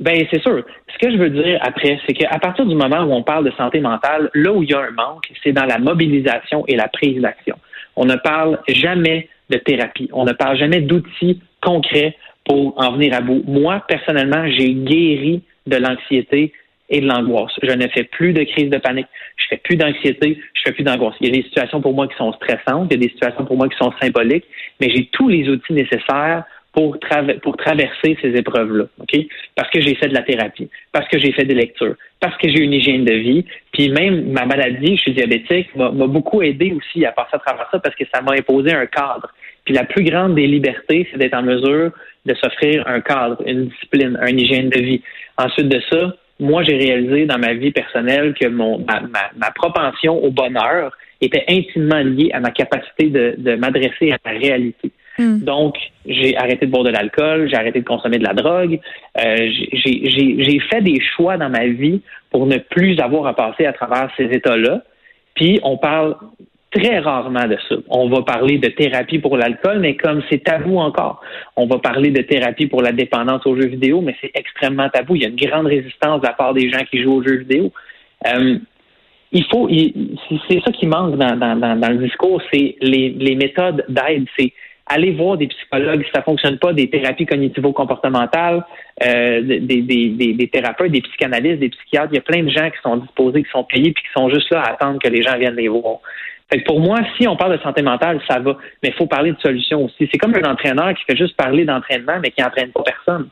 Ben 0.00 0.24
c'est 0.30 0.40
sûr. 0.40 0.64
Ce 0.92 0.98
que 0.98 1.12
je 1.12 1.18
veux 1.18 1.28
dire 1.28 1.58
après, 1.60 2.00
c'est 2.06 2.14
qu'à 2.14 2.38
partir 2.38 2.64
du 2.64 2.74
moment 2.74 3.02
où 3.02 3.12
on 3.12 3.22
parle 3.22 3.44
de 3.44 3.50
santé 3.52 3.80
mentale, 3.80 4.30
là 4.34 4.50
où 4.52 4.62
il 4.62 4.70
y 4.70 4.74
a 4.74 4.80
un 4.80 4.90
manque, 4.92 5.30
c'est 5.42 5.52
dans 5.52 5.66
la 5.66 5.78
mobilisation 5.78 6.64
et 6.66 6.76
la 6.76 6.88
prise 6.88 7.20
d'action. 7.20 7.56
On 7.96 8.06
ne 8.06 8.16
parle 8.16 8.58
jamais 8.68 9.28
de 9.50 9.58
thérapie. 9.58 10.08
On 10.12 10.24
ne 10.24 10.32
parle 10.32 10.56
jamais 10.56 10.80
d'outils 10.80 11.40
concrets 11.60 12.16
pour 12.44 12.74
en 12.78 12.92
venir 12.92 13.14
à 13.14 13.20
bout. 13.20 13.42
Moi, 13.46 13.84
personnellement, 13.88 14.48
j'ai 14.48 14.72
guéri 14.72 15.42
de 15.66 15.76
l'anxiété 15.76 16.52
et 16.90 17.00
de 17.00 17.06
l'angoisse. 17.06 17.52
Je 17.62 17.72
ne 17.72 17.86
fais 17.88 18.04
plus 18.04 18.32
de 18.32 18.42
crise 18.44 18.68
de 18.68 18.78
panique. 18.78 19.06
Je 19.36 19.46
fais 19.48 19.56
plus 19.58 19.76
d'anxiété. 19.76 20.38
Je 20.54 20.62
fais 20.64 20.72
plus 20.72 20.84
d'angoisse. 20.84 21.14
Il 21.20 21.28
y 21.28 21.30
a 21.30 21.34
des 21.40 21.44
situations 21.44 21.80
pour 21.80 21.94
moi 21.94 22.08
qui 22.08 22.16
sont 22.16 22.32
stressantes. 22.32 22.88
Il 22.90 23.00
y 23.00 23.04
a 23.04 23.06
des 23.06 23.12
situations 23.12 23.44
pour 23.44 23.56
moi 23.56 23.68
qui 23.68 23.76
sont 23.76 23.92
symboliques. 24.00 24.44
Mais 24.80 24.90
j'ai 24.90 25.06
tous 25.12 25.28
les 25.28 25.48
outils 25.48 25.72
nécessaires 25.72 26.44
pour, 26.72 26.98
pour 27.42 27.56
traverser 27.56 28.16
ces 28.22 28.28
épreuves-là, 28.28 28.84
OK? 29.00 29.18
Parce 29.56 29.68
que 29.70 29.80
j'ai 29.80 29.94
fait 29.96 30.08
de 30.08 30.14
la 30.14 30.22
thérapie, 30.22 30.68
parce 30.92 31.08
que 31.08 31.18
j'ai 31.18 31.32
fait 31.32 31.44
des 31.44 31.54
lectures, 31.54 31.96
parce 32.20 32.36
que 32.36 32.48
j'ai 32.48 32.62
une 32.62 32.72
hygiène 32.72 33.04
de 33.04 33.14
vie, 33.14 33.44
puis 33.72 33.88
même 33.88 34.30
ma 34.30 34.46
maladie, 34.46 34.96
je 34.96 35.02
suis 35.02 35.12
diabétique, 35.12 35.74
m'a 35.74 35.90
beaucoup 35.90 36.42
aidé 36.42 36.72
aussi 36.72 37.04
à 37.04 37.12
passer 37.12 37.30
à 37.32 37.38
travers 37.38 37.68
ça 37.70 37.78
parce 37.80 37.96
que 37.96 38.04
ça 38.12 38.22
m'a 38.22 38.32
imposé 38.34 38.72
un 38.72 38.86
cadre. 38.86 39.32
Puis 39.64 39.74
la 39.74 39.84
plus 39.84 40.04
grande 40.04 40.36
des 40.36 40.46
libertés, 40.46 41.08
c'est 41.10 41.18
d'être 41.18 41.34
en 41.34 41.42
mesure 41.42 41.90
de 42.26 42.34
s'offrir 42.34 42.86
un 42.86 43.00
cadre, 43.00 43.42
une 43.46 43.66
discipline, 43.66 44.18
une 44.26 44.38
hygiène 44.38 44.68
de 44.68 44.80
vie. 44.80 45.02
Ensuite 45.38 45.68
de 45.68 45.80
ça, 45.90 46.14
moi, 46.40 46.62
j'ai 46.62 46.76
réalisé 46.76 47.26
dans 47.26 47.38
ma 47.38 47.54
vie 47.54 47.70
personnelle 47.70 48.34
que 48.34 48.48
mon, 48.48 48.78
ma, 48.78 49.02
ma, 49.36 49.50
propension 49.50 50.22
au 50.24 50.30
bonheur 50.30 50.96
était 51.20 51.44
intimement 51.48 51.98
liée 52.00 52.30
à 52.32 52.40
ma 52.40 52.50
capacité 52.50 53.08
de, 53.10 53.34
de 53.36 53.54
m'adresser 53.56 54.10
à 54.12 54.16
la 54.24 54.38
réalité. 54.38 54.90
Hmm. 55.18 55.40
Donc, 55.40 55.76
j'ai 56.06 56.36
arrêté 56.36 56.66
de 56.66 56.70
boire 56.70 56.84
de 56.84 56.90
l'alcool, 56.90 57.48
j'ai 57.50 57.56
arrêté 57.56 57.80
de 57.80 57.84
consommer 57.84 58.18
de 58.18 58.24
la 58.24 58.32
drogue. 58.32 58.80
Euh, 59.18 59.50
j'ai 59.72 60.60
fait 60.70 60.80
des 60.80 61.00
choix 61.14 61.36
dans 61.36 61.50
ma 61.50 61.66
vie 61.66 62.00
pour 62.30 62.46
ne 62.46 62.56
plus 62.56 62.98
avoir 63.00 63.26
à 63.26 63.34
passer 63.34 63.66
à 63.66 63.72
travers 63.72 64.10
ces 64.16 64.24
états-là. 64.24 64.82
Puis, 65.34 65.60
on 65.62 65.76
parle 65.76 66.16
très 66.70 66.98
rarement 67.00 67.46
de 67.46 67.56
ça. 67.68 67.76
On 67.88 68.08
va 68.08 68.22
parler 68.22 68.58
de 68.58 68.68
thérapie 68.68 69.18
pour 69.18 69.36
l'alcool, 69.36 69.80
mais 69.80 69.96
comme 69.96 70.22
c'est 70.30 70.44
tabou 70.44 70.78
encore. 70.78 71.20
On 71.56 71.66
va 71.66 71.78
parler 71.78 72.10
de 72.10 72.22
thérapie 72.22 72.66
pour 72.66 72.82
la 72.82 72.92
dépendance 72.92 73.44
aux 73.46 73.56
jeux 73.56 73.68
vidéo, 73.68 74.00
mais 74.00 74.16
c'est 74.20 74.30
extrêmement 74.34 74.88
tabou. 74.88 75.16
Il 75.16 75.22
y 75.22 75.24
a 75.24 75.28
une 75.28 75.36
grande 75.36 75.66
résistance 75.66 76.20
de 76.20 76.26
la 76.26 76.32
part 76.32 76.54
des 76.54 76.70
gens 76.70 76.84
qui 76.90 77.02
jouent 77.02 77.14
aux 77.14 77.22
jeux 77.22 77.38
vidéo. 77.38 77.72
Euh, 78.26 78.58
il 79.32 79.44
faut, 79.44 79.68
c'est 80.48 80.60
ça 80.64 80.72
qui 80.72 80.86
manque 80.86 81.16
dans, 81.16 81.36
dans, 81.36 81.92
le 81.92 81.98
discours, 81.98 82.42
c'est 82.52 82.76
les, 82.80 83.10
les 83.10 83.36
méthodes 83.36 83.84
d'aide. 83.88 84.26
C'est 84.36 84.52
aller 84.90 85.12
voir 85.12 85.36
des 85.36 85.46
psychologues 85.46 86.02
si 86.04 86.10
ça 86.12 86.22
fonctionne 86.22 86.58
pas, 86.58 86.72
des 86.72 86.90
thérapies 86.90 87.24
cognitivo-comportementales, 87.24 88.64
euh, 89.04 89.40
des, 89.40 89.82
des, 89.82 90.32
des, 90.34 90.48
thérapeutes, 90.48 90.90
des 90.90 91.00
psychanalystes, 91.00 91.60
des 91.60 91.68
psychiatres. 91.68 92.08
Il 92.12 92.16
y 92.16 92.18
a 92.18 92.22
plein 92.22 92.42
de 92.42 92.50
gens 92.50 92.68
qui 92.70 92.78
sont 92.82 92.96
disposés, 92.96 93.44
qui 93.44 93.50
sont 93.50 93.62
payés, 93.62 93.92
puis 93.92 94.02
qui 94.02 94.10
sont 94.12 94.28
juste 94.30 94.50
là 94.50 94.62
à 94.62 94.72
attendre 94.72 94.98
que 94.98 95.08
les 95.08 95.22
gens 95.22 95.38
viennent 95.38 95.54
les 95.54 95.68
voir. 95.68 96.00
Pour 96.58 96.80
moi, 96.80 96.98
si 97.16 97.28
on 97.28 97.36
parle 97.36 97.56
de 97.56 97.62
santé 97.62 97.82
mentale, 97.82 98.20
ça 98.28 98.38
va, 98.38 98.56
mais 98.82 98.90
il 98.90 98.94
faut 98.94 99.06
parler 99.06 99.32
de 99.32 99.40
solutions 99.40 99.84
aussi. 99.84 100.08
C'est 100.10 100.18
comme 100.18 100.34
un 100.34 100.50
entraîneur 100.50 100.92
qui 100.94 101.04
fait 101.04 101.16
juste 101.16 101.36
parler 101.36 101.64
d'entraînement, 101.64 102.18
mais 102.22 102.30
qui 102.30 102.42
n'entraîne 102.42 102.70
pas 102.72 102.82
personne. 102.82 103.28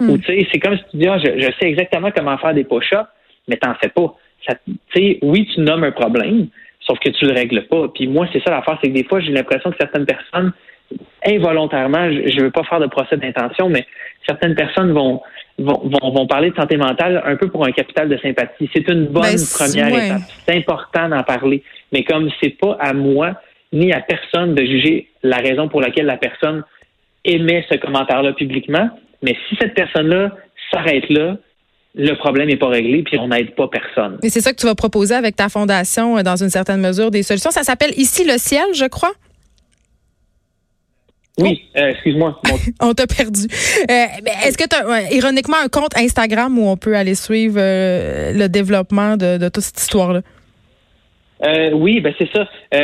Hmm. 0.00 0.10
Ou 0.10 0.18
tu 0.18 0.24
sais, 0.24 0.48
c'est 0.50 0.58
comme 0.58 0.76
si 0.76 0.84
tu 0.90 0.96
dis, 0.96 1.06
ah, 1.06 1.18
je, 1.18 1.50
sais 1.60 1.68
exactement 1.68 2.10
comment 2.10 2.38
faire 2.38 2.54
des 2.54 2.64
push-ups, 2.64 3.08
mais 3.48 3.56
t'en 3.56 3.74
fais 3.74 3.88
pas. 3.88 4.14
Tu 4.46 4.74
sais, 4.94 5.18
oui, 5.22 5.48
tu 5.54 5.60
nommes 5.60 5.84
un 5.84 5.92
problème, 5.92 6.48
sauf 6.80 6.98
que 6.98 7.10
tu 7.10 7.26
le 7.26 7.34
règles 7.34 7.66
pas. 7.66 7.88
Puis 7.88 8.06
moi, 8.06 8.26
c'est 8.32 8.42
ça 8.42 8.50
l'affaire, 8.50 8.78
c'est 8.82 8.88
que 8.88 8.94
des 8.94 9.04
fois, 9.04 9.20
j'ai 9.20 9.32
l'impression 9.32 9.70
que 9.70 9.76
certaines 9.78 10.06
personnes 10.06 10.52
involontairement, 11.26 12.10
je 12.10 12.36
ne 12.36 12.42
veux 12.42 12.50
pas 12.50 12.64
faire 12.64 12.80
de 12.80 12.86
procès 12.86 13.16
d'intention, 13.16 13.68
mais 13.68 13.86
certaines 14.26 14.54
personnes 14.54 14.92
vont, 14.92 15.20
vont, 15.58 15.82
vont, 15.84 16.26
parler 16.26 16.50
de 16.50 16.56
santé 16.56 16.76
mentale 16.76 17.22
un 17.24 17.36
peu 17.36 17.48
pour 17.48 17.66
un 17.66 17.72
capital 17.72 18.08
de 18.08 18.16
sympathie. 18.18 18.68
C'est 18.74 18.88
une 18.88 19.06
bonne 19.06 19.22
ben, 19.22 19.38
première 19.54 19.88
étape. 19.88 20.22
C'est 20.46 20.56
important 20.56 21.08
d'en 21.08 21.22
parler. 21.22 21.62
Mais 21.92 22.04
comme 22.04 22.28
c'est 22.42 22.56
pas 22.58 22.76
à 22.80 22.92
moi 22.92 23.34
ni 23.72 23.92
à 23.92 24.00
personne 24.00 24.54
de 24.54 24.64
juger 24.64 25.08
la 25.22 25.38
raison 25.38 25.68
pour 25.68 25.80
laquelle 25.80 26.06
la 26.06 26.16
personne 26.18 26.62
émet 27.24 27.64
ce 27.70 27.76
commentaire-là 27.76 28.32
publiquement, 28.32 28.90
mais 29.22 29.36
si 29.48 29.56
cette 29.60 29.74
personne-là 29.74 30.36
s'arrête 30.70 31.08
là, 31.08 31.36
le 31.94 32.14
problème 32.14 32.48
n'est 32.48 32.56
pas 32.56 32.68
réglé, 32.68 33.02
puis 33.02 33.18
on 33.18 33.28
n'aide 33.28 33.54
pas 33.54 33.68
personne. 33.68 34.18
Et 34.22 34.30
c'est 34.30 34.40
ça 34.40 34.52
que 34.52 34.56
tu 34.56 34.66
vas 34.66 34.74
proposer 34.74 35.14
avec 35.14 35.36
ta 35.36 35.48
fondation, 35.48 36.16
euh, 36.16 36.22
dans 36.22 36.36
une 36.36 36.48
certaine 36.48 36.80
mesure, 36.80 37.10
des 37.10 37.22
solutions. 37.22 37.50
Ça 37.50 37.62
s'appelle 37.62 37.92
Ici 37.96 38.24
le 38.24 38.38
ciel, 38.38 38.64
je 38.74 38.86
crois. 38.86 39.12
Oui, 41.38 41.64
euh, 41.76 41.88
excuse-moi. 41.88 42.40
on 42.80 42.92
t'a 42.92 43.06
perdu. 43.06 43.46
Euh, 43.90 44.04
est-ce 44.46 44.58
que 44.58 44.68
tu 44.68 44.76
as, 44.76 45.12
ironiquement, 45.12 45.56
un 45.64 45.68
compte 45.68 45.96
Instagram 45.96 46.58
où 46.58 46.68
on 46.68 46.76
peut 46.76 46.94
aller 46.94 47.14
suivre 47.14 47.56
euh, 47.58 48.32
le 48.32 48.48
développement 48.48 49.16
de, 49.16 49.48
toute 49.48 49.62
cette 49.62 49.80
histoire-là? 49.80 50.20
oui, 51.74 52.00
ben 52.00 52.14
c'est 52.18 52.30
ça. 52.32 52.46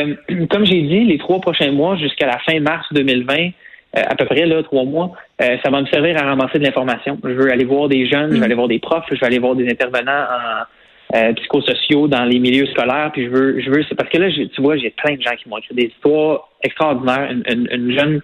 comme 0.49 0.65
j'ai 0.65 0.81
dit, 0.81 1.05
les 1.05 1.17
trois 1.17 1.39
prochains 1.39 1.71
mois, 1.71 1.95
jusqu'à 1.95 2.27
la 2.27 2.39
fin 2.39 2.59
mars 2.59 2.85
2020, 2.91 3.51
à 3.93 4.15
peu 4.15 4.25
près 4.25 4.45
là, 4.45 4.61
trois 4.63 4.83
mois, 4.83 5.13
ça 5.39 5.69
va 5.69 5.81
me 5.81 5.87
servir 5.87 6.17
à 6.17 6.25
ramasser 6.25 6.59
de 6.59 6.65
l'information. 6.65 7.17
Je 7.23 7.29
veux 7.29 7.51
aller 7.51 7.63
voir 7.63 7.87
des 7.87 8.05
jeunes, 8.05 8.31
je 8.31 8.33
vais 8.33 8.39
mm. 8.39 8.43
aller 8.43 8.55
voir 8.55 8.67
des 8.67 8.79
profs, 8.79 9.05
je 9.09 9.15
vais 9.17 9.25
aller 9.27 9.39
voir 9.39 9.55
des 9.55 9.69
intervenants 9.69 10.11
en 10.11 10.63
psychosociaux 11.11 12.07
dans 12.07 12.23
les 12.25 12.39
milieux 12.39 12.67
scolaires, 12.67 13.09
puis 13.11 13.25
je 13.25 13.29
veux, 13.29 13.59
je 13.59 13.69
veux, 13.71 13.83
c'est 13.89 13.95
parce 13.95 14.09
que 14.09 14.17
là, 14.19 14.29
tu 14.29 14.61
vois, 14.61 14.77
j'ai 14.77 14.91
plein 14.91 15.15
de 15.15 15.21
gens 15.21 15.35
qui 15.41 15.49
m'ont 15.49 15.57
écrit 15.57 15.73
des 15.73 15.85
histoires 15.85 16.49
extraordinaires. 16.63 17.31
une 17.31 17.97
jeune 17.97 18.21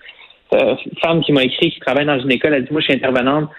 euh, 0.53 0.75
femme 1.01 1.21
qui 1.21 1.33
m'a 1.33 1.43
écrit, 1.43 1.71
qui 1.71 1.79
travaille 1.79 2.05
dans 2.05 2.19
une 2.19 2.31
école, 2.31 2.53
elle 2.53 2.65
dit, 2.65 2.71
moi, 2.71 2.81
je 2.81 2.85
suis 2.85 2.93
intervenante 2.93 3.49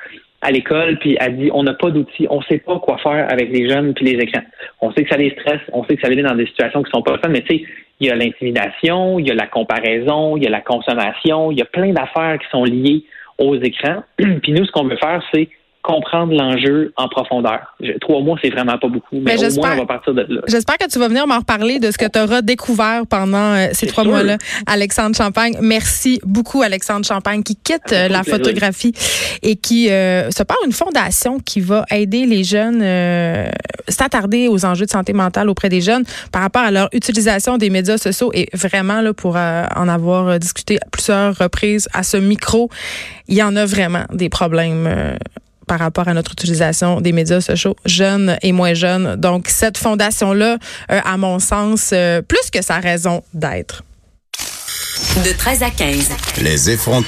à 0.41 0.51
l'école, 0.51 0.99
puis 0.99 1.17
elle 1.19 1.37
dit, 1.37 1.51
on 1.53 1.63
n'a 1.63 1.75
pas 1.75 1.91
d'outils, 1.91 2.27
on 2.31 2.41
sait 2.43 2.59
pas 2.59 2.79
quoi 2.79 2.99
faire 2.99 3.27
avec 3.31 3.51
les 3.51 3.69
jeunes 3.69 3.95
puis 3.95 4.05
les 4.05 4.23
écrans. 4.23 4.45
On 4.81 4.93
sait 4.93 5.03
que 5.03 5.11
ça 5.11 5.17
les 5.17 5.31
stresse, 5.31 5.61
on 5.73 5.85
sait 5.85 5.97
que 5.97 6.03
ça 6.03 6.09
les 6.09 6.17
met 6.17 6.23
dans 6.23 6.37
des 6.37 6.47
situations 6.47 6.83
qui 6.83 6.91
sont 6.91 7.03
pas 7.03 7.19
fun, 7.19 7.29
mais 7.31 7.43
tu 7.43 7.59
sais, 7.59 7.65
il 7.99 8.07
y 8.07 8.11
a 8.11 8.15
l'intimidation, 8.15 9.19
il 9.19 9.27
y 9.27 9.31
a 9.31 9.35
la 9.35 9.47
comparaison, 9.47 10.37
il 10.37 10.45
y 10.45 10.47
a 10.47 10.51
la 10.51 10.61
consommation, 10.61 11.51
il 11.51 11.59
y 11.59 11.63
a 11.63 11.65
plein 11.65 11.93
d'affaires 11.93 12.39
qui 12.39 12.49
sont 12.51 12.65
liées 12.65 13.05
aux 13.39 13.57
écrans. 13.57 14.05
puis 14.17 14.53
nous, 14.53 14.65
ce 14.65 14.71
qu'on 14.71 14.85
veut 14.85 14.97
faire, 14.97 15.23
c'est 15.35 15.49
comprendre 15.87 16.33
l'enjeu 16.33 16.93
en 16.97 17.09
profondeur. 17.09 17.61
trois 18.01 18.21
mois, 18.21 18.37
c'est 18.43 18.51
vraiment 18.51 18.77
pas 18.77 18.89
beaucoup, 18.89 19.21
mais, 19.21 19.37
au 19.37 19.61
moins, 19.61 19.75
on 19.75 19.79
va 19.79 19.87
partir 19.87 20.15
de 20.15 20.27
là. 20.29 20.41
J'espère 20.49 20.79
que 20.79 20.89
tu 20.89 20.99
vas 20.99 21.07
venir 21.07 21.29
m'en 21.29 21.39
reparler 21.39 21.79
de 21.79 21.93
ce 21.93 21.99
que 21.99 22.07
tu 22.07 22.19
auras 22.19 22.43
découvert 22.43 23.07
pendant 23.09 23.55
euh, 23.55 23.69
ces 23.73 23.87
trois 23.87 24.03
mois-là. 24.03 24.37
Alexandre 24.67 25.15
Champagne, 25.15 25.57
merci 25.61 26.21
beaucoup, 26.25 26.63
Alexandre 26.63 27.07
Champagne, 27.07 27.45
qui 27.45 27.55
quitte 27.55 27.93
euh, 27.93 28.09
la 28.09 28.25
photographie 28.25 28.93
et 29.43 29.55
qui 29.55 29.89
euh, 29.91 30.31
se 30.33 30.43
part 30.43 30.59
une 30.67 30.73
fondation 30.73 31.39
qui 31.39 31.61
va 31.61 31.85
aider 31.93 32.27
les 32.27 32.43
jeunes, 32.43 32.83
s'attarder 33.87 34.49
aux 34.49 34.65
enjeux 34.65 34.87
de 34.87 34.91
santé 34.91 35.13
mentale 35.13 35.49
auprès 35.49 35.69
des 35.69 35.81
jeunes 35.81 36.03
par 36.33 36.43
rapport 36.43 36.63
à 36.63 36.73
leur 36.73 36.89
utilisation 36.93 37.59
des 37.59 37.71
médias 37.71 37.99
sociaux 37.99 38.33
et 38.35 38.49
vraiment, 38.53 39.01
là, 39.03 39.15
pour 39.15 39.37
en 39.37 39.89
avoir 39.89 40.41
discuté 40.41 40.79
plusieurs 40.91 41.37
reprises 41.37 41.89
à 41.93 42.03
ce 42.03 42.17
micro, 42.17 42.71
il 43.29 43.37
y 43.37 43.43
en 43.43 43.55
a 43.55 43.65
vraiment 43.65 44.05
des 44.13 44.29
problèmes 44.29 45.17
par 45.67 45.79
rapport 45.79 46.09
à 46.09 46.15
notre 46.15 46.33
utilisation 46.33 47.01
des 47.01 47.13
médias 47.13 47.41
sociaux, 47.41 47.77
jeunes 47.85 48.37
et 48.43 48.53
moins 48.53 48.75
jeunes. 48.75 49.17
Donc, 49.17 49.49
cette 49.49 49.79
fondation-là, 49.79 50.59
euh, 50.91 51.01
à 51.05 51.17
mon 51.17 51.39
sens, 51.39 51.91
euh, 51.93 52.23
plus 52.23 52.51
que 52.53 52.63
sa 52.63 52.79
raison 52.79 53.23
d'être. 53.35 53.83
De 55.25 55.33
13 55.33 55.63
à 55.63 55.71
15. 55.71 56.09
Les 56.43 56.71
effrontés. 56.71 57.05